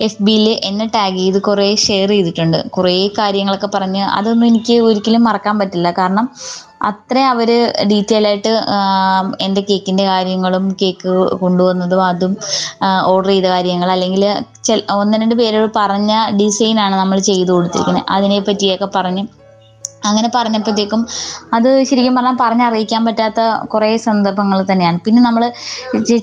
എഫ് 0.05 0.21
ബിയിൽ 0.27 0.47
എന്നെ 0.69 0.85
ടാഗ് 0.95 1.17
ചെയ്ത് 1.21 1.39
കുറേ 1.47 1.67
ഷെയർ 1.85 2.09
ചെയ്തിട്ടുണ്ട്. 2.15 2.59
കുറേ 2.75 2.93
കാര്യങ്ങളൊക്കെ 3.19 3.69
പറഞ്ഞ് 3.75 4.03
അതൊന്നും 4.17 4.47
എനിക്ക് 4.51 4.75
ഒരിക്കലും 4.87 5.23
മറക്കാൻ 5.29 5.55
പറ്റില്ല. 5.61 5.91
കാരണം 6.01 6.27
അത്ര 6.89 7.17
അവർ 7.33 7.49
ഡീറ്റെയിൽ 7.91 8.25
ആയിട്ട് 8.31 8.51
എന്റെ 9.45 9.61
കേക്കിന്റെ 9.69 10.03
കാര്യങ്ങളും 10.11 10.65
കേക്ക് 10.81 11.11
കൊണ്ടുവന്നതും 11.43 12.01
അതും 12.09 12.33
ഓർഡർ 13.13 13.31
ചെയ്ത 13.33 13.47
കാര്യങ്ങൾ 13.55 13.89
അല്ലെങ്കിൽ 13.95 14.23
ഒന്ന് 14.99 15.17
രണ്ട് 15.23 15.35
പേരോട് 15.41 15.71
പറഞ്ഞ 15.79 16.13
ഡിസൈൻ 16.41 16.79
ആണ് 16.85 16.95
നമ്മൾ 17.01 17.19
ചെയ്തു 17.29 17.51
കൊടുത്തിരിക്കുന്നത്. 17.55 18.05
അതിനെ 18.17 18.39
പറ്റിയൊക്കെ 18.49 18.89
പറഞ്ഞ് 18.97 19.23
അങ്ങനെ 20.09 20.29
പറഞ്ഞപ്പോഴത്തേക്കും 20.35 21.01
അത് 21.55 21.69
ശരിക്കും 21.89 22.15
പറഞ്ഞാൽ 22.17 22.37
പറഞ്ഞറിയിക്കാൻ 22.43 23.01
പറ്റാത്ത 23.07 23.39
കുറേ 23.73 23.89
സന്ദർഭങ്ങൾ 24.07 24.59
തന്നെയാണ്. 24.71 24.97
പിന്നെ 25.05 25.21
നമ്മൾ 25.27 25.43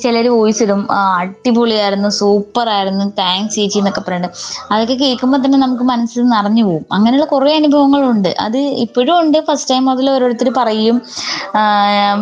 ചിലർ 0.05 0.27
വോയിസ് 0.37 0.63
ഇടും 0.67 0.81
അടിപൊളിയായിരുന്നു 1.19 2.11
സൂപ്പർ 2.21 2.69
ആയിരുന്നു 2.77 3.07
താങ്ക്സ് 3.21 3.57
ചേച്ചി 3.57 3.79
എന്നൊക്കെ 3.81 4.03
പറയുന്നുണ്ട് 4.07 4.39
അതൊക്കെ 4.75 4.97
കേൾക്കുമ്പോൾ 5.03 5.41
തന്നെ 5.45 5.59
നമുക്ക് 5.65 5.87
മനസ്സിൽ 5.93 6.23
നിറഞ്ഞു 6.35 6.65
പോകും. 6.69 6.85
അങ്ങനെയുള്ള 6.97 7.27
കുറേ 7.35 7.53
അനുഭവങ്ങളുണ്ട്. 7.61 8.31
അത് 8.47 8.59
ഇപ്പോഴും 8.85 9.15
ഉണ്ട്. 9.23 9.39
ഫസ്റ്റ് 9.49 9.71
ടൈം 9.73 9.85
മുതൽ 9.91 10.09
ഓരോരുത്തർ 10.15 10.51
പറയും 10.61 10.97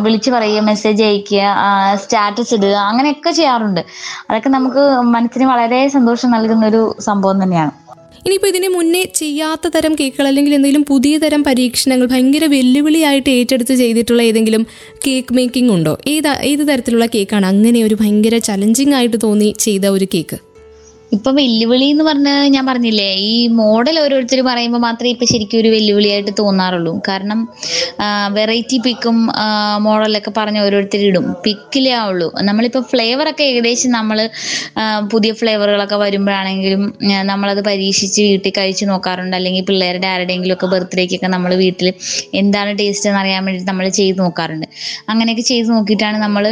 വിളിച്ച് 0.05 0.29
പറയുക 0.35 0.63
മെസ്സേജ് 0.71 1.03
അയക്കുക 1.09 1.43
സ്റ്റാറ്റസ് 2.03 2.53
ഇടുക 2.57 2.75
അങ്ങനെയൊക്കെ 2.89 3.31
ചെയ്യാറുണ്ട്. 3.39 3.81
അതൊക്കെ 4.29 4.49
നമുക്ക് 4.57 4.83
മനസ്സിന് 5.15 5.47
വളരെ 5.53 5.81
സന്തോഷം 5.97 6.31
നൽകുന്ന 6.35 6.65
ഒരു 6.71 6.83
സംഭവം 7.07 7.37
തന്നെയാണ്. 7.43 7.73
ഇനിയിപ്പോൾ 8.25 8.47
ഇതിന് 8.47 8.67
മുന്നേ 8.67 9.03
ചെയ്യാത്ത 9.15 9.67
തരം 9.67 9.95
കേക്കുകൾ 9.95 10.27
അല്ലെങ്കിൽ 10.27 10.55
എന്തെങ്കിലും 10.55 10.83
പുതിയ 10.83 11.17
തരം 11.17 11.43
പരീക്ഷണങ്ങൾ 11.43 12.07
ഭയങ്കര 12.07 12.45
വെല്ലുവിളിയായിട്ട് 12.45 13.29
ഏറ്റെടുത്ത് 13.29 13.75
ചെയ്തിട്ടുള്ള 13.75 14.21
ഏതെങ്കിലും 14.21 14.63
കേക്ക് 15.07 15.33
മേക്കിംഗ് 15.33 15.71
ഉണ്ടോ? 15.73 15.97
ഏത് 16.07 16.27
ഏത് 16.43 16.67
തരത്തിലുള്ള 16.67 17.05
കേക്കാണ് 17.05 17.45
അങ്ങനെ 17.45 17.83
ഒരു 17.83 17.95
ഭയങ്കര 17.95 18.37
ചലഞ്ചിങ് 18.37 18.93
ആയിട്ട് 18.93 19.17
തോന്നി 19.23 19.53
ചെയ്ത 19.59 19.85
ഒരു 19.87 20.07
കേക്ക് 20.13 20.52
ഇപ്പൊ 21.15 21.29
വെല്ലുവിളി 21.37 21.87
എന്ന് 21.93 22.03
പറഞ്ഞ 22.07 22.29
ഞാൻ 22.53 22.63
പറഞ്ഞില്ലേ 22.69 23.07
ഈ 23.31 23.33
മോഡൽ 23.59 23.95
ഓരോരുത്തർ 24.03 24.39
പറയുമ്പോൾ 24.47 24.81
മാത്രമേ 24.85 25.09
ഇപ്പൊ 25.15 25.25
ശരിക്കും 25.31 25.57
ഒരു 25.61 25.69
വെല്ലുവിളിയായിട്ട് 25.73 26.33
തോന്നാറുള്ളൂ. 26.39 26.93
കാരണം 27.07 27.39
വെറൈറ്റി 28.37 28.77
പിക്കും 28.85 29.17
മോഡലൊക്കെ 29.87 30.31
പറഞ്ഞ് 30.37 30.59
ഓരോരുത്തർ 30.65 31.01
ഇടും. 31.09 31.25
പിക്കിലേ 31.45 31.91
ആവുള്ളൂ. 32.01 32.27
നമ്മളിപ്പോൾ 32.49 32.83
ഫ്ലേവർ 32.91 33.27
ഒക്കെ 33.31 33.43
ഏകദേശം 33.49 33.91
നമ്മൾ 33.97 34.17
പുതിയ 35.13 35.31
ഫ്ലേവറുകളൊക്കെ 35.41 35.99
വരുമ്പോഴാണെങ്കിലും 36.03 36.83
നമ്മളത് 37.31 37.61
പരീക്ഷിച്ച് 37.69 38.21
വീട്ടിൽ 38.29 38.53
കഴിച്ച് 38.59 38.87
നോക്കാറുണ്ട്. 38.91 39.35
അല്ലെങ്കിൽ 39.39 39.65
പിള്ളേരുടെ 39.69 40.09
ആരുടെയെങ്കിലും 40.13 40.55
ഒക്കെ 40.57 40.69
ബർത്ത്ഡേക്കൊക്കെ 40.73 41.29
നമ്മൾ 41.35 41.53
വീട്ടിൽ 41.63 41.89
എന്താണ് 42.41 42.73
ടേസ്റ്റ് 42.81 43.09
എന്ന് 43.11 43.21
അറിയാൻ 43.23 43.43
വേണ്ടി 43.49 43.63
നമ്മൾ 43.71 43.85
ചെയ്ത് 43.99 44.19
നോക്കാറുണ്ട്. 44.23 44.67
അങ്ങനെയൊക്കെ 45.11 45.45
ചെയ്ത് 45.51 45.69
നോക്കിയിട്ടാണ് 45.75 46.17
നമ്മൾ 46.25 46.43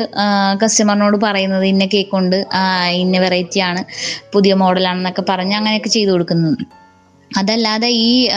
കസ്റ്റമറിനോട് 0.64 1.20
പറയുന്നത് 1.28 1.68
ഇന്ന 1.74 1.84
കേക്ക് 1.96 2.16
ഉണ്ട് 2.22 2.40
ഇന്ന 3.02 3.18
വെറൈറ്റി 3.26 3.60
ആണ് 3.70 3.84
പുതിയ 4.34 4.51
മോഡലാണെന്നൊക്കെ 4.54 5.26
പറഞ്ഞ് 5.30 5.56
അങ്ങനെയൊക്കെ 5.56 5.90
ചെയ്തു 5.90 6.12
കൊടുക്കുന്നത് 6.12 6.82
അതല്ലാതെ 7.38 7.88
ഈ 7.88 8.30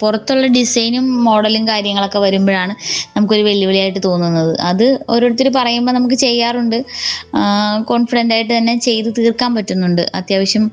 പുറത്തുള്ള 0.00 0.46
ഡിസൈനും 0.46 1.24
മോഡലും 1.24 1.68
കാര്യങ്ങളൊക്കെ 1.68 2.18
വരുമ്പോഴാണ് 2.18 2.72
നമുക്കൊരു 3.16 3.42
വെല്ലുവിളിയായിട്ട് 3.42 3.98
തോന്നുന്നത്. 4.04 4.60
അത് 4.60 5.00
ഓരോരുത്തർ 5.08 5.48
പറയുമ്പോൾ 5.56 5.92
നമുക്ക് 5.92 6.14
ചെയ്യാറുണ്ട്. 6.14 6.84
കോൺഫിഡന്റ് 7.84 8.34
ആയിട്ട് 8.34 8.56
തന്നെ 8.56 8.78
ചെയ്ത് 8.78 9.16
തീർക്കാൻ 9.18 9.54
പറ്റുന്നുണ്ട്. 9.54 10.10
അത്യാവശ്യം 10.14 10.70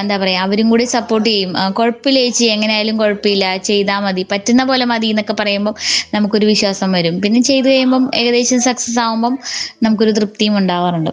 എന്താ 0.00 0.16
പറയുക 0.16 0.40
അവരും 0.40 0.70
കൂടി 0.70 0.84
സപ്പോർട്ട് 0.84 1.28
ചെയ്യും. 1.28 1.52
കുഴപ്പമില്ല 1.78 2.18
ചേച്ചി 2.24 2.44
എങ്ങനെയായാലും 2.44 2.98
കുഴപ്പമില്ല. 2.98 3.56
ചെയ്താൽ 3.56 4.00
മതി. 4.00 4.26
പറ്റുന്ന 4.32 4.64
പോലെ 4.64 4.84
മതി 4.84 5.06
എന്നൊക്കെ 5.06 5.32
പറയുമ്പോൾ 5.32 5.74
നമുക്കൊരു 6.14 6.46
വിശ്വാസം 6.46 6.92
വരും. 6.92 7.20
പിന്നെ 7.20 7.40
ചെയ്തു 7.40 7.68
കഴിയുമ്പം 7.68 8.10
ഏകദേശം 8.14 8.60
സക്സസ് 8.60 8.98
ആകുമ്പം 8.98 9.38
നമുക്കൊരു 9.82 10.10
തൃപ്തിയും 10.10 10.58
ഉണ്ടാവാറുണ്ട്. 10.58 11.10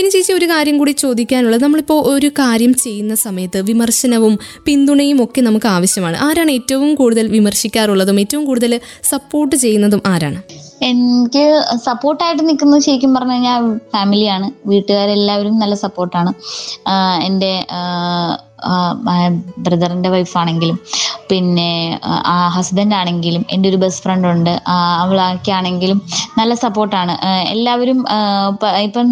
പിന്നെ 0.00 0.10
ചേച്ചി 0.12 0.32
ഒരു 0.36 0.46
കാര്യം 0.50 0.76
കൂടി 0.80 0.92
ചോദിക്കാനുള്ളത്. 1.00 1.62
നമ്മളിപ്പോൾ 1.64 1.98
ഒരു 2.10 2.28
കാര്യം 2.38 2.72
ചെയ്യുന്ന 2.82 3.14
സമയത്ത് 3.22 3.58
വിമർശനവും 3.70 4.34
പിന്തുണയും 4.66 5.18
ഒക്കെ 5.24 5.40
നമുക്ക് 5.46 5.68
ആവശ്യമാണ്. 5.72 6.16
ആരാണ് 6.26 6.50
ഏറ്റവും 6.58 6.90
കൂടുതൽ 7.00 7.26
വിമർശിക്കാറുള്ളതും 7.34 8.18
ഏറ്റവും 8.22 8.44
കൂടുതൽ 8.48 8.72
സപ്പോർട്ട് 9.10 9.56
ചെയ്യുന്നതും 9.64 10.00
ആരാണ്? 10.12 10.38
എനിക്ക് 10.90 11.42
സപ്പോർട്ടായിട്ട് 11.86 12.42
നിൽക്കുന്നത് 12.48 12.82
ശരിക്കും 12.86 13.10
പറഞ്ഞു 13.16 13.34
കഴിഞ്ഞാൽ 13.34 13.66
ഫാമിലിയാണ് 13.94 14.46
വീട്ടുകാരെല്ലാവരും 14.70 15.58
നല്ല 15.62 15.76
സപ്പോർട്ടാണ് 15.84 16.32
എന്റെ 17.26 17.52
ബ്രദറിന്റെ 19.66 20.12
വൈഫാണെങ്കിലും 20.14 20.78
പിന്നെ 21.32 21.72
ആ 22.34 22.36
ഹസ്ബൻഡ് 22.56 22.96
ആണെങ്കിലും 23.00 23.44
എന്റെ 23.56 23.68
ഒരു 23.72 23.80
ബെസ്റ്റ് 23.84 24.04
ഫ്രണ്ട് 24.06 24.28
ഉണ്ട്. 24.32 24.54
അവളൊക്കെ 25.02 25.52
ആണെങ്കിലും 25.58 26.00
നല്ല 26.40 26.54
സപ്പോർട്ടാണ് 26.64 27.16
എല്ലാവരും 27.54 28.00
ഇപ്പം 28.86 29.10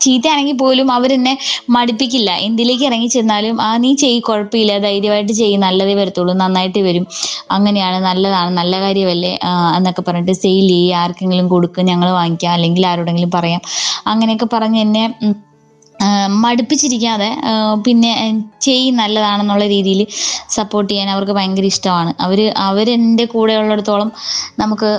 ചീത്തയാണെങ്കിൽ 0.00 0.56
പോലും 0.56 0.88
അവരെന്നെ 0.90 1.32
മടുപ്പിക്കില്ല. 1.70 2.30
എന്തിലേക്ക് 2.46 2.84
ഇറങ്ങി 2.84 3.08
ചെന്നാലും 3.08 3.56
ആ 3.62 3.76
നീ 3.76 3.90
ചെയ് 3.94 4.18
കുഴപ്പമില്ല. 4.20 4.72
ധൈര്യമായിട്ട് 4.78 5.32
ചെയ് 5.32 5.56
നല്ലതേ 5.64 5.94
വരത്തുള്ളൂ. 5.94 6.34
നന്നായിട്ട് 6.34 6.80
വരും. 6.82 7.04
അങ്ങനെയാണ്. 7.50 7.98
നല്ലതാണ്. 8.08 8.50
നല്ല 8.60 8.74
കാര്യമല്ലേ? 8.80 9.32
എന്നൊക്കെ 9.78 10.02
പറഞ്ഞിട്ട് 10.02 10.36
സെയിൽ 10.42 10.66
ചെയ്യുക 10.68 11.00
ആർക്കെങ്കിലും 11.02 11.48
കൊടുക്കുക 11.48 11.84
ഞങ്ങൾ 11.84 12.10
വാങ്ങിക്കാം. 12.12 12.52
അല്ലെങ്കിൽ 12.52 12.84
ആരോടെങ്കിലും 12.86 13.30
പറയാം. 13.30 13.62
അങ്ങനെയൊക്കെ 14.06 14.48
പറഞ്ഞ് 14.52 14.80
എന്നെ 14.80 15.04
മടുപ്പിച്ചിരിക്കാതെ 16.42 17.28
പിന്നെ 17.86 18.10
ചെയ് 18.66 18.90
നല്ലതാണെന്നുള്ള 18.98 19.64
രീതിയിൽ 19.74 20.00
സപ്പോർട്ട് 20.56 20.90
ചെയ്യാൻ 20.90 21.08
അവർക്ക് 21.14 21.34
ഭയങ്കര 21.38 21.66
ഇഷ്ടമാണ്. 21.72 22.10
അവർ 22.26 22.40
അവരെന്റെ 22.68 23.24
കൂടെ 23.34 23.54
ഉള്ളിടത്തോളം 23.62 24.10
നമുക്ക് 24.62 24.90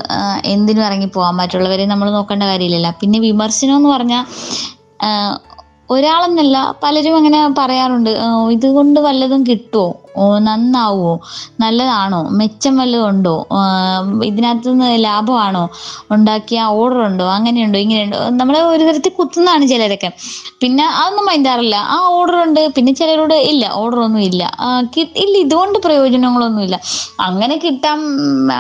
എന്തിനും 0.54 0.84
ഇറങ്ങിപ്പോവാം 0.88 1.38
മറ്റുള്ളവരെ 1.42 1.86
നമ്മൾ 1.94 2.10
നോക്കേണ്ട 2.18 2.44
കാര്യമില്ലല്ലോ. 2.52 2.92
പിന്നെ 3.02 3.20
വിമർശനം 3.28 3.76
എന്ന് 3.80 3.92
പറഞ്ഞാൽ 3.96 4.26
ഒരാളെന്നല്ല 5.90 6.58
പലരും 6.84 7.14
അങ്ങനെ 7.20 7.38
പറയാറുണ്ട്. 7.60 8.10
ഇതുകൊണ്ട് 8.56 9.00
വല്ലതും 9.06 9.42
കിട്ടുമോ 9.48 9.88
നന്നാവുമോ 10.40 11.14
നല്ലതാണോ? 11.62 12.22
മെച്ചം 12.40 12.74
വല്ലതും 12.78 13.08
ഉണ്ടോ? 13.10 13.36
ഇതിനകത്ത് 14.26 14.70
നിന്ന് 14.72 14.90
ലാഭമാണോ? 15.04 15.64
ഉണ്ടാക്കിയ 16.12 16.62
ഓർഡർ 16.80 17.02
ഉണ്ടോ? 17.02 17.28
അങ്ങനെയുണ്ടോ? 17.30 17.80
ഇങ്ങനെയുണ്ടോ? 17.80 18.20
നമ്മളെ 18.40 18.62
ഒരു 18.72 18.84
തരത്തിൽ 18.84 19.14
കുത്തുന്നതാണ് 19.20 19.68
ചിലരൊക്കെ. 19.68 20.10
പിന്നെ 20.62 20.86
അതൊന്നും 21.00 21.26
മൈൻഡാറില്ല 21.26 21.76
ആ 21.90 22.00
ഓർഡർ 22.18 22.38
ഉണ്ട്. 22.48 22.62
പിന്നെ 22.78 22.94
ചിലരോട് 22.94 23.36
ഇല്ല. 23.52 23.66
ഓർഡർ 23.82 24.00
ഒന്നും 24.00 24.22
ഇല്ല. 24.22 24.44
ഇല്ല 25.24 25.36
ഇതുകൊണ്ട് 25.46 25.78
പ്രയോജനങ്ങളൊന്നുമില്ല. 25.86 26.78
അങ്ങനെ 27.20 27.56
കിട്ടാൻ 27.58 28.00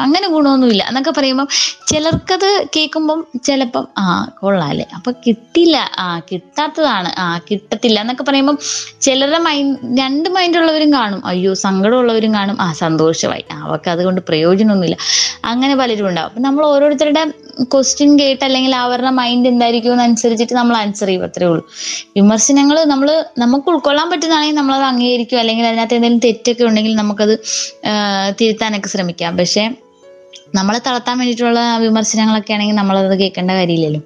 അങ്ങനെ 0.03 0.27
ഗുണമൊന്നുമില്ല 0.27 0.83
എന്നൊക്കെ 0.89 1.11
പറയുമ്പം 1.11 1.47
ചിലർക്കത് 1.87 2.47
കേൾക്കുമ്പം 2.75 3.19
ചിലപ്പം 3.47 3.85
ആ 3.97 4.05
കൊള്ളാല്ലേ? 4.41 4.85
അപ്പൊ 4.97 5.11
കിട്ടില്ല. 5.25 5.75
ആ 5.99 6.07
കിട്ടാത്തതാണ്. 6.29 7.09
ആ 7.17 7.27
കിട്ടത്തില്ല 7.49 7.97
എന്നൊക്കെ 8.01 8.23
പറയുമ്പം 8.23 8.57
ചിലരുടെ 9.01 9.39
മൈൻഡ് 9.47 9.75
രണ്ട് 10.01 10.29
മൈൻഡുള്ളവരും 10.37 10.91
കാണും. 10.93 11.21
അയ്യോ 11.25 11.48
സങ്കടമുള്ളവരും 11.53 12.33
കാണും. 12.33 12.61
ആ 12.61 12.71
സന്തോഷമായി. 12.73 13.45
അവർക്ക് 13.51 13.89
അതുകൊണ്ട് 13.89 14.21
പ്രയോജനമൊന്നുമില്ല. 14.21 14.97
അങ്ങനെ 15.45 15.75
പലരും 15.75 16.07
ഉണ്ടാവും 16.07 16.27
അപ്പം 16.27 16.41
നമ്മൾ 16.41 16.65
ഓരോരുത്തരുടെ 16.65 17.23
ക്വസ്റ്റ്യൻ 17.63 18.19
കേട്ട് 18.19 18.43
അല്ലെങ്കിൽ 18.45 18.75
അവരുടെ 18.75 19.09
മൈൻഡ് 19.09 19.47
എന്തായിരിക്കും 19.47 19.93
എന്നനുസരിച്ചിട്ട് 19.93 20.53
നമ്മൾ 20.53 20.77
ആൻസർ 20.77 21.07
ചെയ്യും. 21.07 21.23
അത്രേ 21.23 21.47
ഉള്ളൂ. 21.47 21.67
വിമർശനങ്ങൾ 22.15 22.83
നമ്മൾ 22.83 23.25
നമുക്ക് 23.37 23.69
ഉൾക്കൊള്ളാൻ 23.69 24.09
പറ്റുന്നതാണെങ്കിൽ 24.09 24.55
നമ്മൾ 24.55 24.75
അത് 24.75 24.83
അംഗീകരിക്കും. 24.83 25.39
അല്ലെങ്കിൽ 25.39 25.65
അതിനകത്ത് 25.65 25.93
എന്തെങ്കിലും 25.93 26.21
തെറ്റൊക്കെ 26.25 26.63
ഉണ്ടെങ്കിൽ 26.63 26.95
നമുക്കത് 26.95 27.39
തിരുത്താനൊക്കെ 28.41 28.87
ശ്രമിക്കാം. 28.87 29.37
പക്ഷേ 29.37 29.75
നമ്മളെ 30.55 30.79
തളർത്താൻ 30.87 31.17
വേണ്ടിയിട്ടുള്ള 31.17 31.77
വിമർശനങ്ങളൊക്കെ 31.77 32.53
ആണെങ്കിൽ 32.53 32.75
നമ്മളത് 32.75 33.19
കേൾക്കേണ്ട 33.19 33.51
കാര്യമില്ലല്ലോ. 33.51 34.01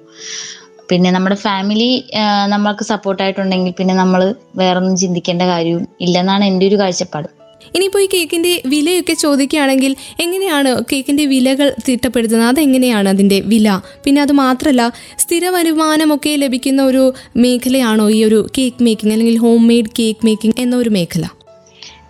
പിന്നെ 0.90 1.10
നമ്മുടെ 1.10 1.34
ഫാമിലി 1.34 2.04
നമ്മൾക്ക് 2.46 2.84
സപ്പോർട്ടായിട്ടുണ്ടെങ്കിൽ 2.84 3.72
പിന്നെ 3.78 3.94
നമ്മൾ 3.94 4.34
വേറൊന്നും 4.56 4.96
ചിന്തിക്കേണ്ട 4.96 5.42
കാര്യവും 5.42 5.88
ഇല്ലെന്നാണ് 6.00 6.44
എന്റെ 6.44 6.66
ഒരു 6.66 6.78
കാഴ്ചപ്പാട്. 6.78 7.28
ഇനിയിപ്പോൾ 7.74 8.02
ഈ 8.02 8.06
കേക്കിന്റെ 8.06 8.62
വിലയൊക്കെ 8.66 9.14
ചോദിക്കുകയാണെങ്കിൽ 9.14 9.96
എങ്ങനെയാണ് 10.20 10.84
കേക്കിന്റെ 10.92 11.24
വിലകൾ 11.26 11.74
തിട്ടപ്പെടുത്തുന്നത്? 11.86 12.48
അതെങ്ങനെയാണ് 12.48 13.08
അതിന്റെ 13.08 13.40
വില? 13.46 13.68
പിന്നെ 14.04 14.22
അത് 14.22 14.32
മാത്രമല്ല 14.32 14.82
സ്ഥിര 15.18 15.48
വരുമാനമൊക്കെ 15.48 16.36
ലഭിക്കുന്ന 16.36 16.82
ഒരു 16.84 17.14
മേഖലയാണോ 17.36 18.10
ഈ 18.10 18.24
ഒരു 18.24 18.46
കേക്ക് 18.58 18.84
മേക്കിംഗ് 18.84 19.12
അല്ലെങ്കിൽ 19.12 19.38
ഹോം 19.38 19.66
മെയ്ഡ് 19.66 19.86
കേക്ക് 19.98 20.26
മേക്കിംഗ് 20.26 20.54
എന്ന 20.58 20.76
ഒരു 20.76 20.90
മേഖല? 20.90 21.43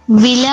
വില 0.08 0.46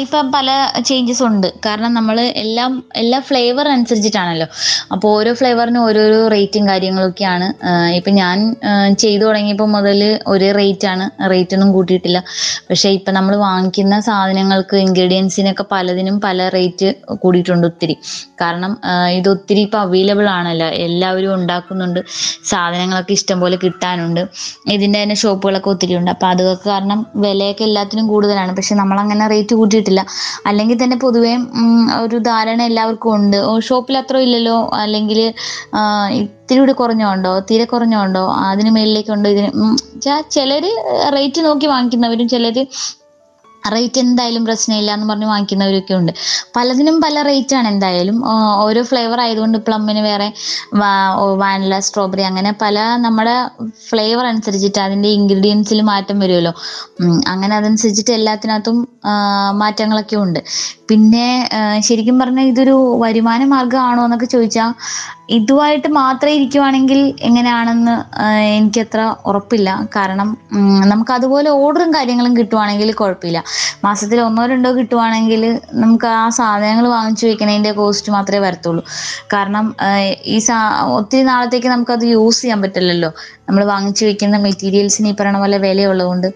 ഇപ്പം 0.00 0.26
പല 0.34 0.48
ചേഞ്ചസ് 0.88 1.22
ഉണ്ട്. 1.28 1.46
കാരണം 1.66 1.92
നമ്മൾ 1.98 2.16
എല്ലാം 2.20 2.72
എല്ലാ 3.02 3.18
ഫ്ലേവർ 3.28 3.66
അനുസരിച്ചിട്ടാണല്ലോ. 3.68 4.46
അപ്പോൾ 4.94 5.08
ഓരോ 5.18 5.32
ഫ്ലേവറിനും 5.38 5.82
ഓരോരോ 5.84 6.18
റേറ്റും 6.34 6.64
കാര്യങ്ങളൊക്കെയാണ്. 6.68 7.46
ഇപ്പം 7.98 8.14
ഞാൻ 8.14 8.36
ചെയ്തു 9.02 9.24
തുടങ്ങിയപ്പോൾ 9.24 9.68
മുതൽ 9.76 10.20
ഒരേ 10.32 10.50
റേറ്റാണ് 10.58 11.04
റേറ്റ് 11.32 11.56
ഒന്നും 11.56 11.70
കൂട്ടിയിട്ടില്ല. 11.76 12.22
പക്ഷേ 12.70 12.90
ഇപ്പം 12.98 13.14
നമ്മൾ 13.18 13.36
വാങ്ങിക്കുന്ന 13.36 14.00
സാധനങ്ങൾക്ക് 14.08 14.76
ഇൻഗ്രീഡിയൻസിനൊക്കെ 14.86 15.66
പലതിനും 15.72 16.20
പല 16.26 16.48
റേറ്റ് 16.56 16.90
കൂടിയിട്ടുണ്ട് 17.24 17.66
ഒത്തിരി. 17.70 17.96
കാരണം 18.42 18.74
ഇത് 19.18 19.28
ഒത്തിരി 19.34 19.60
ഇപ്പം 19.68 19.80
അവൈലബിൾ 19.86 20.28
ആണല്ലോ. 20.28 20.68
എല്ലാവരും 20.86 21.34
ഉണ്ടാക്കുന്നുണ്ട്. 21.38 22.00
സാധനങ്ങളൊക്കെ 22.52 23.12
ഇഷ്ടംപോലെ 23.18 23.56
കിട്ടാനുണ്ട്. 23.64 24.22
ഇതിന്റെ 24.76 25.02
തന്നെ 25.02 25.18
ഷോപ്പുകളൊക്കെ 25.24 25.70
ഒത്തിരി 25.74 25.94
ഉണ്ട്. 26.02 26.10
അപ്പോൾ 26.16 26.26
അതൊക്കെ 26.34 26.68
കാരണം 26.68 27.06
വിലയൊക്കെ 27.26 27.64
എല്ലാത്തിനും 27.70 28.06
കൂടുതലാണ്. 28.12 28.52
പക്ഷെ 28.60 28.74
നമ്മളങ്ങനെ 28.90 29.26
റേറ്റ് 29.34 29.54
കൂട്ടിയിട്ടില്ല. 29.60 30.02
അല്ലെങ്കിൽ 30.48 30.78
തന്നെ 30.82 30.96
പൊതുവേ 31.04 31.34
ഒരു 32.04 32.18
ധാരണ 32.30 32.60
എല്ലാവർക്കും 32.70 33.12
ഉണ്ട്. 33.18 33.38
ഷോപ്പിൽ 33.68 33.96
അത്ര 34.02 34.16
ഇല്ലല്ലോ? 34.26 34.58
അല്ലെങ്കിൽ 34.82 35.20
ഇത്തിരി 36.20 36.60
കൂടി 36.60 36.74
കുറഞ്ഞുണ്ടോ 36.80 37.32
തീരെ 37.48 37.64
കുറഞ്ഞുണ്ടോ 37.72 38.24
അതിന് 38.50 38.70
മേളിലേക്കുണ്ടോ 38.76 39.28
ഇതിന് 39.34 39.50
ചിലർ 40.36 40.64
റേറ്റ് 41.16 41.40
നോക്കി 41.48 41.66
വാങ്ങിക്കുന്നവരും 41.74 42.28
ചിലർ 42.34 42.58
റേറ്റ് 43.74 44.00
എന്തായാലും 44.04 44.44
പ്രശ്നമില്ല 44.48 44.90
എന്ന് 44.96 45.06
പറഞ്ഞ് 45.10 45.28
വാങ്ങിക്കുന്നവരൊക്കെ 45.32 45.94
ഉണ്ട്. 46.00 46.12
പലതിനും 46.56 46.96
പല 47.04 47.22
റേറ്റ് 47.28 47.54
ആണ് 47.58 47.68
എന്തായാലും. 47.72 48.16
ഓരോ 48.64 48.82
ഫ്ലേവർ 48.90 49.20
ആയതുകൊണ്ട് 49.24 49.58
പ്ലമ്മിന് 49.66 50.02
വേറെ 50.08 50.28
വാനില 51.42 51.74
സ്ട്രോബെറി 51.88 52.24
അങ്ങനെ 52.30 52.52
പല 52.64 52.78
നമ്മുടെ 53.06 53.36
ഫ്ലേവർ 53.88 54.24
അനുസരിച്ചിട്ട് 54.32 54.80
അതിന്റെ 54.86 55.10
ഇൻഗ്രീഡിയൻസിൽ 55.18 55.80
മാറ്റം 55.92 56.18
വരുമല്ലോ. 56.24 56.52
അങ്ങനെ 57.32 57.52
അതനുസരിച്ചിട്ട് 57.60 58.12
എല്ലാത്തിനകത്തും 58.18 58.78
മാറ്റങ്ങളൊക്കെ 59.62 60.16
ഉണ്ട്. 60.24 60.40
പിന്നെ 60.90 61.26
ശരിക്കും 61.88 62.16
പറഞ്ഞാൽ 62.20 62.46
ഇതൊരു 62.52 62.74
വരുമാന 63.02 63.42
മാർഗമാണോ 63.52 64.04
എന്നൊക്കെ 64.06 64.28
ചോദിച്ചാൽ 64.34 64.70
ഇതുമായിട്ട് 65.36 65.88
മാത്രമേ 65.98 66.32
ഇരിക്കുവാണെങ്കിൽ 66.38 67.00
എങ്ങനെയാണെന്ന് 67.28 67.94
എനിക്കത്ര 68.56 69.00
ഉറപ്പില്ല. 69.30 69.68
കാരണം 69.96 70.28
നമുക്ക് 70.92 71.12
അതുപോലെ 71.16 71.50
ഓർഡറും 71.62 71.90
കാര്യങ്ങളും 71.96 72.32
കിട്ടുവാണെങ്കിൽ 72.38 72.90
കുഴപ്പമില്ല. 73.00 73.40
മാസത്തിൽ 73.86 74.18
ഒന്നോ 74.26 74.44
രണ്ടോ 74.52 74.70
കിട്ടുവാണെങ്കിൽ 74.78 75.42
നമുക്ക് 75.82 76.08
ആ 76.20 76.24
സാധനങ്ങൾ 76.38 76.86
വാങ്ങിച്ചു 76.96 77.24
വെക്കുന്നതിന്റെ 77.30 77.72
കോസ്റ്റ് 77.80 78.12
മാത്രമേ 78.16 78.42
വരത്തുള്ളൂ. 78.46 78.82
കാരണം 79.34 79.66
ഈ 80.34 80.38
സാ 80.48 80.58
ഒത്തിരി 80.98 81.24
നാളത്തേക്ക് 81.30 81.70
നമുക്കത് 81.74 82.04
യൂസ് 82.14 82.42
ചെയ്യാൻ 82.42 82.60
പറ്റില്ലല്ലോ. 82.66 83.12
നമ്മൾ 83.48 83.62
വാങ്ങിച്ചു 83.72 84.02
വെക്കുന്ന 84.08 84.36
മെറ്റീരിയൽസിന് 84.46 85.08
ഈ 85.12 85.14
പറയണ 85.20 85.38
പോലെ 85.42 85.58
വിലയുള്ളതുകൊണ്ട് 85.66 86.28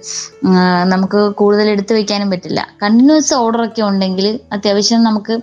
നമുക്ക് 0.95 1.21
കൂടുതൽ 1.41 1.67
എടുത്തു 1.75 1.93
വെക്കാനും 1.99 2.31
പറ്റില്ല. 2.35 2.61
കണ്ടിന്യൂസ് 2.83 3.33
ഓർഡറൊക്കെ 3.43 3.83
ഉണ്ടെങ്കിൽ 3.91 4.27
അത്യാവശ്യം 4.57 5.03
നമുക്ക് 5.09 5.35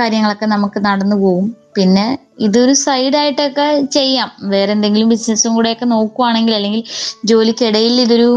കാര്യങ്ങളൊക്കെ 0.00 0.46
നമുക്ക് 0.46 0.84
നടന്നു 0.84 1.16
പോകും 1.16 1.46
പിന്നെ 1.74 2.18
ഇതൊരു 2.38 2.72
സൈഡായിട്ടൊക്കെ 2.72 3.66
ചെയ്യാം. 3.86 4.30
വേറെ 4.42 4.72
എന്തെങ്കിലും 4.72 5.08
ബിസിനസ്സും 5.08 5.54
കൂടെയൊക്കെ 5.54 5.84
നോക്കുവാണെങ്കിൽ 5.84 6.54
അല്ലെങ്കിൽ 6.54 6.82
ജോലിക്കിടയിൽ 7.24 8.00
ഇതൊരു 8.00 8.28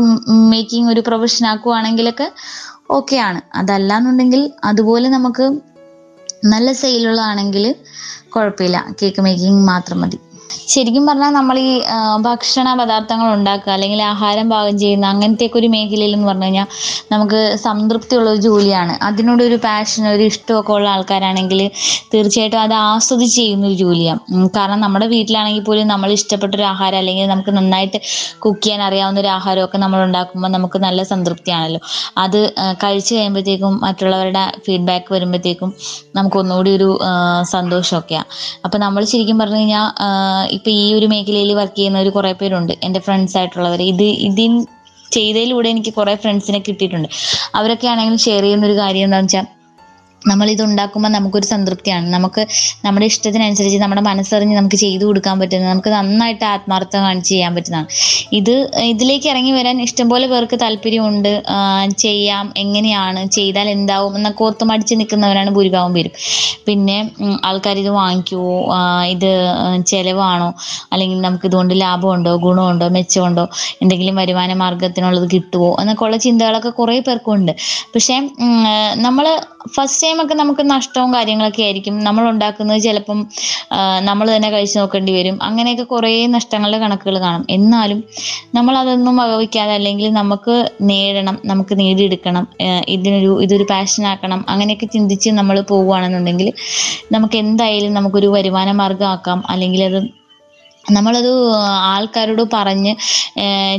മേക്കിംഗ് 0.52 0.92
ഒരു 0.92 1.02
പ്രൊഫഷൻ 1.02 1.48
ആക്കുവാണെങ്കിലൊക്കെ 1.48 2.28
ഓക്കെയാണ് 2.90 3.42
അതല്ലാന്നുണ്ടെങ്കിൽ 3.56 4.52
അതുപോലെ 4.64 5.10
നമുക്ക് 5.10 5.46
നല്ല 6.46 6.72
സെയിലുള്ളതാണെങ്കിൽ 6.72 7.76
കുഴപ്പമില്ല. 8.30 8.78
കേക്ക് 9.02 9.22
മേക്കിംഗ് 9.22 9.64
മാത്രം 9.68 10.02
മതി. 10.02 10.20
ശരിക്കും 10.74 11.04
പറഞ്ഞാൽ 11.10 11.32
നമ്മൾ 11.38 11.56
ഈ 11.68 11.72
ഭക്ഷണ 12.28 12.68
പദാർത്ഥങ്ങൾ 12.80 13.28
ഉണ്ടാക്കുക 13.38 13.72
അല്ലെങ്കിൽ 13.76 14.02
ആഹാരം 14.12 14.48
പാകം 14.54 14.76
ചെയ്യുന്ന 14.84 15.06
അങ്ങനത്തെയൊക്കെ 15.14 15.58
ഒരു 15.62 15.70
മേഖലയിൽ 15.76 16.14
എന്ന് 16.18 16.28
പറഞ്ഞു 16.30 16.48
കഴിഞ്ഞാൽ 16.48 16.68
നമുക്ക് 17.14 17.42
സംതൃപ്തിയുള്ള 17.66 18.30
ഒരു 18.34 18.42
ജോലിയാണ്. 18.48 18.94
അതിനോട് 19.08 19.42
ഒരു 19.48 19.58
പാഷൻ 19.66 20.04
ഒരു 20.14 20.24
ഇഷ്ടമൊക്കെ 20.32 20.74
ഉള്ള 20.78 20.88
ആൾക്കാരാണെങ്കിൽ 20.96 21.62
തീർച്ചയായിട്ടും 22.14 22.60
അത് 22.66 22.76
ആസ്വദിച്ച് 22.90 23.38
ചെയ്യുന്ന 23.40 23.66
ഒരു 23.70 23.78
ജോലിയാണ് 23.84 24.20
കാരണം 24.58 24.80
നമ്മുടെ 24.86 25.08
വീട്ടിലാണെങ്കിൽ 25.16 25.64
പോലും 25.70 25.88
നമ്മൾ 25.94 26.10
ഇഷ്ടപ്പെട്ട 26.20 26.54
ഒരു 26.60 26.66
ആഹാരം 26.74 27.00
അല്ലെങ്കിൽ 27.02 27.28
നമുക്ക് 27.34 27.52
നന്നായിട്ട് 27.58 28.00
കുക്ക് 28.44 28.62
ചെയ്യാൻ 28.64 28.82
അറിയാവുന്ന 28.88 29.20
ഒരു 29.24 29.32
ആഹാരമൊക്കെ 29.38 29.78
നമ്മൾ 29.84 30.00
ഉണ്ടാക്കുമ്പോൾ 30.08 30.52
നമുക്ക് 30.58 30.78
നല്ല 30.86 31.02
സംതൃപ്തിയാണല്ലോ. 31.12 31.82
അത് 32.24 32.40
കഴിച്ചു 32.84 33.12
കഴിയുമ്പോഴത്തേക്കും 33.16 33.74
മറ്റുള്ളവരുടെ 33.86 34.44
ഫീഡ്ബാക്ക് 34.66 35.10
വരുമ്പോഴത്തേക്കും 35.16 35.70
നമുക്ക് 36.18 36.38
ഒന്നുകൂടി 36.42 36.72
ഒരു 36.78 36.90
സന്തോഷമൊക്കെയാണ് 37.54 38.28
അപ്പം 38.66 38.80
നമ്മൾ 38.86 39.02
ശരിക്കും 39.12 39.38
പറഞ്ഞു 39.42 39.62
കഴിഞ്ഞാൽ 39.62 39.86
ഇപ്പം 40.50 40.72
ഈ 40.72 40.94
ഒരു 40.94 41.06
മേഖലയിൽ 41.06 41.54
വർക്ക് 41.54 41.76
ചെയ്യുന്നവർ 41.76 42.10
കുറെ 42.10 42.34
പേരുണ്ട്. 42.34 42.74
എന്റെ 42.84 43.00
ഫ്രണ്ട്സ് 43.00 43.38
ആയിട്ടുള്ളവർ 43.38 43.82
ഇത് 43.82 44.08
ഇതിൻ 44.30 44.54
ചെയ്തതിലൂടെ 45.12 45.70
എനിക്ക് 45.70 45.94
കുറെ 45.94 46.16
ഫ്രണ്ട്സിനെ 46.16 46.60
കിട്ടിയിട്ടുണ്ട്. 46.60 47.10
അവരൊക്കെ 47.56 47.88
ആണെങ്കിലും 47.88 48.18
ഷെയർ 48.18 48.44
ചെയ്യുന്ന 48.44 48.66
ഒരു 48.66 48.74
കാര്യം 48.74 49.04
എന്താണെന്ന് 49.04 49.38
വെച്ചാൽ 49.38 49.61
നമ്മൾ 50.30 50.48
ഇത് 50.54 50.62
ഉണ്ടാക്കുമ്പോൾ 50.64 51.12
നമുക്കൊരു 51.16 51.48
സംതൃപ്തിയാണ്. 51.52 52.08
നമുക്ക് 52.14 52.42
നമ്മുടെ 52.86 53.06
ഇഷ്ടത്തിനനുസരിച്ച് 53.12 53.80
നമ്മുടെ 53.84 54.04
മനസ്സറിഞ്ഞ് 54.10 54.56
നമുക്ക് 54.58 54.76
ചെയ്തു 54.76 55.04
കൊടുക്കാൻ 55.06 55.36
പറ്റുന്ന 55.40 55.70
നമുക്ക് 55.74 55.92
നന്നായിട്ട് 55.98 56.44
ആത്മാർത്ഥം 56.54 57.02
കാണിച്ച് 57.06 57.30
ചെയ്യാൻ 57.30 57.52
പറ്റുന്നതാണ്. 57.56 57.88
ഇത് 58.40 58.54
ഇതിലേക്ക് 58.92 59.28
ഇറങ്ങി 59.34 59.54
വരാൻ 59.58 59.82
ഇഷ്ടംപോലെ 59.82 60.28
പേർക്ക് 60.34 60.60
താല്പര്യമുണ്ട്. 60.64 61.32
ചെയ്യാം 62.06 62.46
എങ്ങനെയാണ് 62.64 63.22
ചെയ്താൽ 63.38 63.70
എന്താവും 63.78 64.16
എന്നൊക്കെ 64.20 64.44
ഓർത്ത് 64.48 64.66
മടിച്ച് 64.72 64.96
നിൽക്കുന്നവരാണ് 65.02 65.52
ഭൂരിഭാഗം 65.58 65.94
പേരും. 65.98 66.14
പിന്നെ 66.68 66.98
ആൾക്കാർ 67.50 67.78
ഇത് 67.84 67.92
വാങ്ങിക്കുവോ? 68.00 68.56
ഇത് 69.14 69.32
ചെലവാണോ? 69.92 70.50
അല്ലെങ്കിൽ 70.94 71.18
നമുക്ക് 71.28 71.46
ഇതുകൊണ്ട് 71.50 71.74
ലാഭമുണ്ടോ 71.82 72.34
ഗുണമുണ്ടോ 72.46 72.88
മെച്ചമുണ്ടോ? 72.98 73.46
എന്തെങ്കിലും 73.82 74.16
വരുമാന 74.22 74.54
മാർഗത്തിനുള്ളത് 74.64 75.28
കിട്ടുമോ 75.36 75.72
എന്നൊക്കെ 75.82 76.06
ഉള്ള 76.08 76.18
ചിന്തകളൊക്കെ 76.28 76.72
കുറേ 76.80 77.00
പേർക്കുണ്ട്. 77.08 77.52
പക്ഷേ 77.96 78.18
നമ്മൾ 79.08 79.26
ഫസ്റ്റ് 79.76 80.11
ഒക്കെ 80.20 80.36
നമുക്ക് 80.42 80.64
നഷ്ടവും 80.72 81.10
കാര്യങ്ങളൊക്കെ 81.14 81.62
ആയിരിക്കും. 81.64 81.96
നമ്മൾ 82.08 82.24
ഉണ്ടാക്കുന്നത് 82.32 82.82
ചിലപ്പം 82.88 83.20
നമ്മൾ 84.10 84.28
തന്നെ 84.36 84.50
കഴിച്ചു 84.50 84.78
നോക്കേണ്ടി 84.80 85.14
വരും. 85.18 85.36
അങ്ങനെയൊക്കെ 85.48 85.86
കുറേ 85.94 86.12
നഷ്ടങ്ങളുടെ 86.36 86.80
കണക്കുകൾ 86.84 87.18
കാണും. 87.26 87.44
എന്നാലും 87.58 88.00
നമ്മൾ 88.56 88.74
അതൊന്നും 88.78 89.16
വകവയ്ക്കാതെ 89.22 89.74
അല്ലെങ്കിൽ 89.80 90.10
നമുക്ക് 90.20 90.56
നേടണം 90.92 91.38
നമുക്ക് 91.46 91.76
നേടിയെടുക്കണം 91.82 92.46
ഇതിനൊരു 92.88 93.32
ഇതൊരു 93.46 93.68
പാഷൻ 93.74 94.06
ആക്കണം 94.14 94.40
അങ്ങനെയൊക്കെ 94.50 94.90
ചിന്തിച്ച് 94.96 95.30
നമ്മൾ 95.40 95.58
പോവുകയാണെന്നുണ്ടെങ്കിൽ 95.72 96.50
നമുക്ക് 97.12 97.38
എന്തായാലും 97.44 97.94
നമുക്കൊരു 97.94 98.32
വരുമാന 98.38 98.70
ആക്കാം 99.14 99.40
അല്ലെങ്കിൽ 99.50 99.84
അത് 99.84 100.00
നമ്മളത് 100.86 101.30
ആൾക്കാരോട് 101.92 102.44
പറഞ്ഞ് 102.54 102.94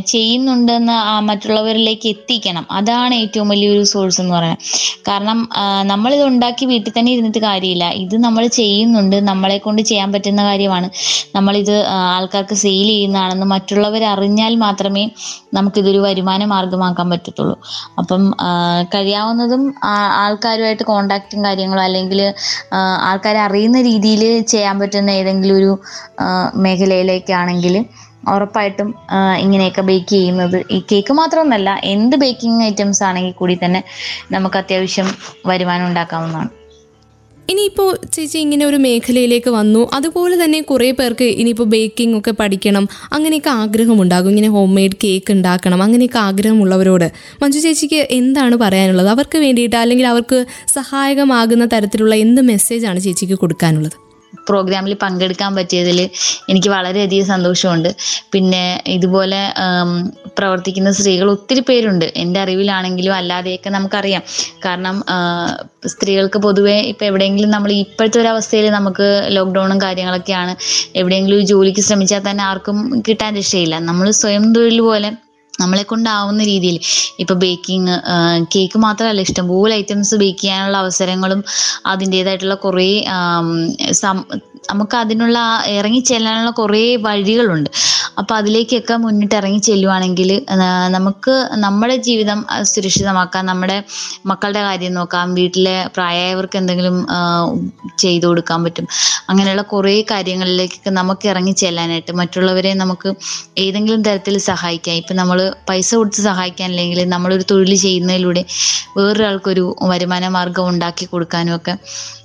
ചെയ്യുന്നുണ്ടെന്ന് 0.06 0.96
മറ്റുള്ളവരിലേക്ക് 1.28 2.06
എത്തിക്കണം. 2.08 2.66
അതാണ് 2.70 3.14
ഏറ്റവും 3.14 3.48
വലിയൊരു 3.48 3.84
സോഴ്സ് 3.92 4.20
എന്ന് 4.20 4.34
പറയുന്നത്. 4.36 4.60
കാരണം 5.08 5.38
നമ്മളിത് 5.82 6.22
ഉണ്ടാക്കി 6.22 6.64
വീട്ടിൽ 6.66 6.92
തന്നെ 6.98 7.12
ഇരുന്നിട്ട് 7.12 7.38
കാര്യമില്ല. 7.38 7.86
ഇത് 8.04 8.16
നമ്മൾ 8.24 8.44
ചെയ്യുന്നുണ്ട്. 8.58 9.16
നമ്മളെ 9.30 9.58
കൊണ്ട് 9.58 9.82
ചെയ്യാൻ 9.82 10.08
പറ്റുന്ന 10.12 10.42
കാര്യമാണ്. 10.44 10.88
നമ്മളിത് 11.34 11.74
ആൾക്കാർക്ക് 12.14 12.56
സെയിൽ 12.64 12.88
ചെയ്യുന്നതാണെന്ന് 12.88 13.46
മറ്റുള്ളവർ 13.46 14.04
അറിഞ്ഞാൽ 14.14 14.54
മാത്രമേ 14.64 15.04
നമുക്കിതൊരു 15.54 15.98
വരുമാന 15.98 16.44
മാർഗമാക്കാൻ 16.52 17.10
പറ്റത്തുള്ളൂ. 17.10 17.56
അപ്പം 17.98 18.22
കഴിയാവുന്നതും 18.94 19.62
ആൾക്കാരുമായിട്ട് 20.22 20.84
കോണ്ടാക്റ്റും 20.84 21.44
കാര്യങ്ങളും 21.44 21.82
അല്ലെങ്കിൽ 21.82 22.20
ആൾക്കാരെ 23.10 23.40
അറിയുന്ന 23.46 23.80
രീതിയിൽ 23.82 24.22
ചെയ്യാൻ 24.52 24.76
പറ്റുന്ന 24.80 25.10
ഏതെങ്കിലും 25.20 25.56
ഒരു 25.56 25.70
ആ, 26.20 26.26
മേഖലയിലേക്കാണെങ്കിൽ 26.92 27.74
ഉറപ്പായിട്ടും 28.32 28.88
ഇങ്ങനെയൊക്കെ 29.44 29.82
ബേക്ക് 29.90 30.10
ചെയ്യുന്നത്. 30.16 30.58
ഈ 30.70 30.78
കേക്ക് 30.90 31.12
മാത്രമൊന്നല്ല 31.20 31.70
എന്ത് 31.92 32.16
ബേക്കിംഗ് 32.16 32.64
ഐറ്റംസ് 32.64 33.02
ആണെങ്കിൽ 33.08 33.32
കൂടി 33.40 33.54
തന്നെ 33.64 33.80
നമുക്ക് 34.34 34.56
അത്യാവശ്യം 34.62 35.08
വരുമാനം 35.50 35.86
ഉണ്ടാക്കാവുന്നതാണ്. 35.90 36.50
ഇനിയിപ്പോൾ 37.52 37.88
ചേച്ചി 38.14 38.38
ഇങ്ങനെ 38.38 38.64
ഒരു 38.68 38.78
മേഖലയിലേക്ക് 38.84 39.50
വന്നു. 39.56 39.80
അതുപോലെ 39.96 40.34
തന്നെ 40.42 40.58
കുറേ 40.68 40.90
പേർക്ക് 40.98 41.26
ഇനിയിപ്പോൾ 41.40 41.68
ബേക്കിംഗ് 41.74 42.16
ഒക്കെ 42.18 42.32
പഠിക്കണം 42.40 42.84
അങ്ങനെയൊക്കെ 43.16 43.50
ആഗ്രഹമുണ്ടാകും. 43.62 44.30
ഇങ്ങനെ 44.32 44.50
ഹോം 44.56 44.70
മെയ്ഡ് 44.76 44.98
കേക്ക് 45.04 45.32
ഉണ്ടാക്കണം 45.36 45.82
അങ്ങനെയൊക്കെ 45.86 46.20
ആഗ്രഹമുള്ളവരോട്. 46.28 47.08
മഞ്ജു 47.42 47.60
ചേച്ചിക്ക് 47.66 48.00
എന്താണ് 48.18 48.56
പറയാനുള്ളത്? 48.64 49.10
അവർക്ക് 49.16 49.40
വേണ്ടിയിട്ട് 49.46 49.76
അല്ലെങ്കിൽ 49.82 50.08
അവർക്ക് 50.12 50.40
സഹായകമാകുന്ന 50.78 51.66
തരത്തിലുള്ള 51.74 52.14
എന്ത് 52.26 52.42
മെസ്സേജാണ് 52.52 53.00
ചേച്ചിക്ക് 53.08 53.38
കൊടുക്കാനുള്ളത്? 53.42 53.98
പ്രോഗ്രാമിൽ 54.48 54.92
പങ്കെടുക്കാൻ 55.04 55.52
പറ്റിയതിൽ 55.58 55.98
എനിക്ക് 56.50 56.70
വളരെയധികം 56.76 57.26
സന്തോഷമുണ്ട്. 57.34 57.90
പിന്നെ 58.32 58.64
ഇതുപോലെ 58.96 59.40
പ്രവർത്തിക്കുന്ന 60.38 60.90
സ്ത്രീകൾ 60.98 61.26
ഒത്തിരി 61.30 61.62
പേരുണ്ട്. 61.68 62.06
എന്റെ 62.22 62.38
അറിവിലാണെങ്കിലും 62.44 63.14
അല്ലാതെയൊക്കെ 63.20 63.70
നമുക്കറിയാം. 63.76 64.22
കാരണം 64.64 64.96
സ്ത്രീകൾക്ക് 65.92 66.38
പൊതുവേ 66.46 66.76
ഇപ്പം 66.92 67.06
എവിടെയെങ്കിലും 67.10 67.50
നമ്മൾ 67.56 67.70
ഇപ്പോഴത്തെ 67.84 68.18
ഒരു 68.22 68.28
അവസ്ഥയിൽ 68.34 68.66
നമുക്ക് 68.78 69.08
ലോക്ക്ഡൗണും 69.36 69.78
കാര്യങ്ങളൊക്കെയാണ്. 69.86 70.52
എവിടെയെങ്കിലും 71.00 71.46
ജോലിക്ക് 71.52 71.84
ശ്രമിച്ചാൽ 71.88 72.22
തന്നെ 72.30 72.44
ആർക്കും 72.50 72.78
കിട്ടാൻ 73.08 73.30
രക്ഷയില്ല. 73.40 73.76
നമ്മൾ 73.90 74.08
സ്വയം 74.22 74.46
തൊഴിൽ 74.56 74.80
പോലെ 74.88 75.10
നമ്മളെ 75.60 75.82
കൊണ്ടാവുന്ന 75.90 76.42
രീതിയിൽ. 76.50 76.76
ഇപ്പൊ 77.22 77.34
ബേക്കിംഗ് 77.42 77.94
കേക്ക് 78.54 78.78
മാത്രമല്ല 78.84 79.20
ഇഷ്ടംപോലെ 79.26 79.72
ഐറ്റംസ് 79.80 80.14
ബേക്ക് 80.22 80.40
ചെയ്യാനുള്ള 80.44 80.78
അവസരങ്ങളും 80.84 81.42
അതിന്റെതായിട്ടുള്ള 81.92 82.56
കുറേ 82.66 82.88
നമുക്ക് 84.70 84.96
അതിനുള്ള 85.02 85.38
ഇറങ്ങി 85.78 86.00
ചെല്ലാനുള്ള 86.08 86.50
കുറേ 86.58 86.82
വഴികളുണ്ട്. 87.06 87.70
അപ്പോൾ 88.20 88.34
അതിലേക്കൊക്കെ 88.40 88.94
മുന്നിട്ട് 89.04 89.34
ഇറങ്ങി 89.38 89.60
ചെല്ലുവാണെങ്കിൽ 89.68 90.30
നമുക്ക് 90.96 91.34
നമ്മുടെ 91.64 91.96
ജീവിതം 92.08 92.38
സുരക്ഷിതമാക്കാം 92.72 93.46
നമ്മുടെ 93.50 93.76
മക്കളുടെ 94.30 94.62
കാര്യം 94.66 94.94
നോക്കാം 94.98 95.34
വീട്ടിലെ 95.38 95.76
പ്രായമായവർക്ക് 95.96 96.58
എന്തെങ്കിലും 96.60 96.96
ചെയ്തു 98.02 98.26
കൊടുക്കാൻ 98.26 98.60
പറ്റും. 98.64 98.86
അങ്ങനെയുള്ള 99.30 99.64
കുറേ 99.74 99.94
കാര്യങ്ങളിലേക്കൊക്കെ 100.12 100.92
നമുക്ക് 101.00 101.26
ഇറങ്ങി 101.32 101.54
ചെല്ലാനായിട്ട് 101.62 102.14
മറ്റുള്ളവരെ 102.20 102.72
നമുക്ക് 102.82 103.10
ഏതെങ്കിലും 103.66 104.02
തരത്തിൽ 104.08 104.36
സഹായിക്കാം. 104.50 104.98
ഇപ്പം 105.02 105.18
നമ്മൾ 105.22 105.40
പൈസ 105.68 105.90
കൊടുത്ത് 105.94 106.20
സഹായിക്കാൻ 106.22 106.68
അല്ലെങ്കിൽ 106.70 107.00
നമ്മളൊരു 107.08 107.44
തൊഴിൽ 107.50 107.72
ചെയ്യുന്നതിലൂടെ 107.76 108.42
വേറൊരാൾക്കൊരു 108.96 109.64
വരുമാന 109.92 110.28
മാർഗം 110.28 110.68
ഉണ്ടാക്കി 110.68 111.04
കൊടുക്കാനും 111.04 111.54
ഒക്കെ 111.56 111.74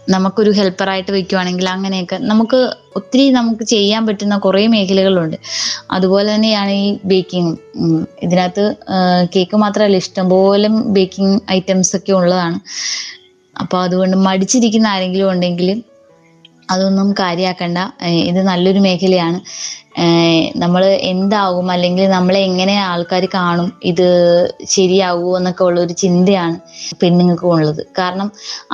നമുക്കൊരു 0.10 0.52
ഹെൽപ്പറായിട്ട് 0.58 1.12
വെക്കുവാണെങ്കിൽ 1.12 1.68
അങ്ങനെയൊക്കെ 1.70 2.18
നമുക്ക് 2.32 2.60
ഒത്തിരി 2.96 3.24
നമുക്ക് 3.30 3.64
ചെയ്യാൻ 3.64 4.02
പറ്റുന്ന 4.08 4.36
കുറേ 4.38 4.62
മേഖലകളുണ്ട്. 4.74 5.38
അതുപോലെ 5.92 6.28
തന്നെയാണ് 6.36 6.74
ഈ 6.84 6.88
ബേക്കിംഗ്. 7.06 7.54
ഇതിനകത്ത് 8.26 8.66
കേക്ക് 9.36 9.58
മാത്രമല്ല 9.58 9.98
ഇഷ്ടംപോലെ 10.04 10.70
ബേക്കിംഗ് 10.98 11.38
ഐറ്റംസ് 11.58 11.94
ഒക്കെ 11.96 12.14
ഉള്ളതാണ്. 12.22 12.60
അപ്പോൾ 13.56 13.80
അതുകൊണ്ട് 13.84 14.18
മടിച്ചിരിക്കുന്ന 14.28 14.88
ആരെങ്കിലും 14.88 15.30
ഉണ്ടെങ്കിൽ 15.32 15.70
അതൊന്നും 16.70 17.16
കാര്യാക്കണ്ട. 17.20 17.80
ഇത് 18.30 18.42
നല്ലൊരു 18.50 18.80
മേഖലയാണ്. 18.80 19.40
നമ്മൾ 20.56 20.82
എന്താകും 21.12 21.68
അല്ലെങ്കിൽ 21.72 22.06
നമ്മളെ 22.10 22.40
എങ്ങനെ 22.40 22.76
ആൾക്കാർ 22.90 23.24
കാണും 23.34 23.70
ഇത് 23.84 24.08
ശരിയാകുമോ 24.70 25.38
എന്നൊക്കെ 25.38 25.64
ഉള്ള 25.64 25.80
ഒരു 25.82 25.94
ചിന്തയാണ് 26.04 26.58
പെണ്ണുങ്ങൾക്കും 27.02 27.52
ഉള്ളത് 27.52 27.82
കാരണം 28.00 28.28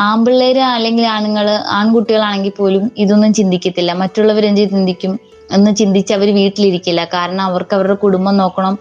ആൺപിള്ളേർ 0.07 0.59
അല്ലെങ്കിൽ 0.69 1.05
ആണുങ്ങൾ 1.07 1.47
ആൺകുട്ടികളാണെങ്കിൽ 1.79 2.55
പോലും 2.57 2.91
ഇതൊന്നും 2.97 3.33
ചിന്തിക്കത്തില്ല. 3.33 3.93
മറ്റുള്ളവരെന്ത് 4.03 4.63
ചിന്തിക്കും? 4.73 5.13
എന്ന് 5.55 5.71
ചിന്തിച്ച് 5.79 6.13
അവർ 6.17 6.29
വീട്ടിലിരിക്കില്ല. 6.39 7.01
കാരണം 7.15 7.43
അവർക്ക് 7.49 7.73
അവരുടെ 7.77 7.97
കുടുംബം 8.03 8.35
നോക്കണം 8.37 8.75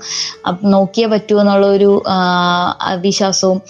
നോക്കിയേ 0.74 1.06
പറ്റൂ 1.14 1.36
എന്നുള്ള 1.42 1.66
ഒരു 1.76 1.90
വിശ്വാസവും 3.06 3.60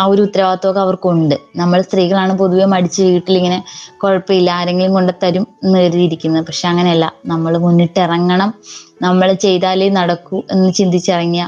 ആ 0.00 0.04
ഒരു 0.12 0.20
ഉത്തരവാദിത്വമൊക്കെ 0.26 0.80
അവർക്കുണ്ട്. 0.80 1.34
നമ്മൾ 1.56 1.78
സ്ത്രീകളാണ് 1.86 2.32
പൊതുവെ 2.42 2.66
മടിച്ച് 2.72 3.02
വീട്ടിലിങ്ങനെ 3.02 3.58
കുഴപ്പമില്ല 4.02 4.50
ആരെങ്കിലും 4.50 4.92
കൊണ്ട് 4.98 5.12
തരും 5.22 5.46
എന്ന് 5.64 5.78
കരുതിയിരിക്കുന്നത്. 5.78 6.46
പക്ഷെ 6.46 6.68
അങ്ങനെയല്ല. 6.68 7.06
നമ്മൾ 7.32 7.52
മുന്നിട്ടിറങ്ങണം. 7.64 8.52
നമ്മൾ 9.02 9.28
ചെയ്താലേ 9.46 9.88
നടക്കൂ 9.98 10.38
എന്ന് 10.52 10.70
ചിന്തിച്ചിറങ്ങിയ 10.72 11.44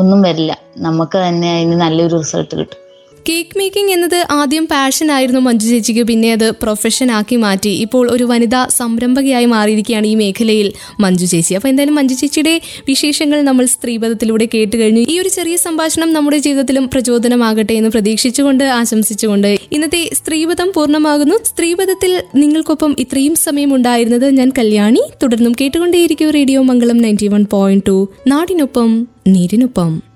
ഒന്നും 0.00 0.22
വരില്ല. 0.22 0.52
നമുക്ക് 0.86 1.18
തന്നെ 1.26 1.50
അതിന് 1.56 1.76
നല്ലൊരു 1.84 2.16
റിസൾട്ട് 2.22 2.54
കിട്ടും. 2.60 2.80
കേക്ക് 3.28 3.58
മേക്കിംഗ് 3.58 3.92
എന്നത് 3.92 4.26
ആദ്യം 4.30 4.66
പാഷൻ 4.66 5.12
ആയിരുന്നു 5.12 5.40
മഞ്ജു 5.40 5.66
ചേച്ചിക്ക്. 5.66 6.00
പിന്നെ 6.00 6.32
അത് 6.32 6.50
പ്രൊഫഷൻ 6.50 7.10
ആക്കി 7.10 7.36
മാറ്റി. 7.36 7.68
ഇപ്പോൾ 7.68 8.10
ഒരു 8.10 8.24
വനിതാ 8.24 8.66
സംരംഭകയായി 8.68 9.44
മാറിയിരിക്കുകയാണ് 9.44 10.06
ഈ 10.06 10.14
മേഖലയിൽ 10.14 10.72
മഞ്ജു 11.00 11.26
ചേച്ചി. 11.26 11.54
അപ്പോൾ 11.54 11.68
എന്തായാലും 11.68 11.94
മഞ്ജു 11.94 12.14
ചേച്ചിയുടെ 12.14 12.60
വിശേഷങ്ങൾ 12.88 13.42
നമ്മൾ 13.42 13.66
സ്ത്രീപഥത്തിലൂടെ 13.66 14.48
കേട്ട് 14.54 14.76
കഴിഞ്ഞു. 14.76 15.06
ഈ 15.08 15.18
ഒരു 15.18 15.28
ചെറിയ 15.28 15.56
സംഭാഷണം 15.56 16.12
നമ്മുടെ 16.12 16.38
ജീവിതത്തിലും 16.38 16.90
പ്രചോദനമാകട്ടെ 16.92 17.74
എന്ന് 17.74 17.90
പ്രതീക്ഷിച്ചുകൊണ്ട് 17.90 18.64
ആശംസിച്ചുകൊണ്ട് 18.64 19.58
ഇന്നത്തെ 19.72 20.10
സ്ത്രീപഥം 20.12 20.72
പൂർണമാകുന്നു. 20.74 21.34
സ്ത്രീപഥത്തിൽ 21.44 22.22
നിങ്ങൾക്കൊപ്പം 22.34 22.96
ഇത്രയും 22.98 23.34
സമയം 23.36 23.74
ഉണ്ടായിരുന്നത് 23.74 24.30
ഞാൻ 24.30 24.52
കല്യാണി. 24.58 25.02
തുടർന്നും 25.22 25.52
കേട്ടുകൊണ്ടേയിരിക്കും 25.60 26.30
Radio 26.30 26.62
Mangalam 26.62 26.96
ninety 26.96 27.28
one 27.28 27.46
point 27.50 27.86
two 27.88 28.08
നാടിനൊപ്പം 28.26 29.08
നീരിനൊപ്പം. 29.28 30.13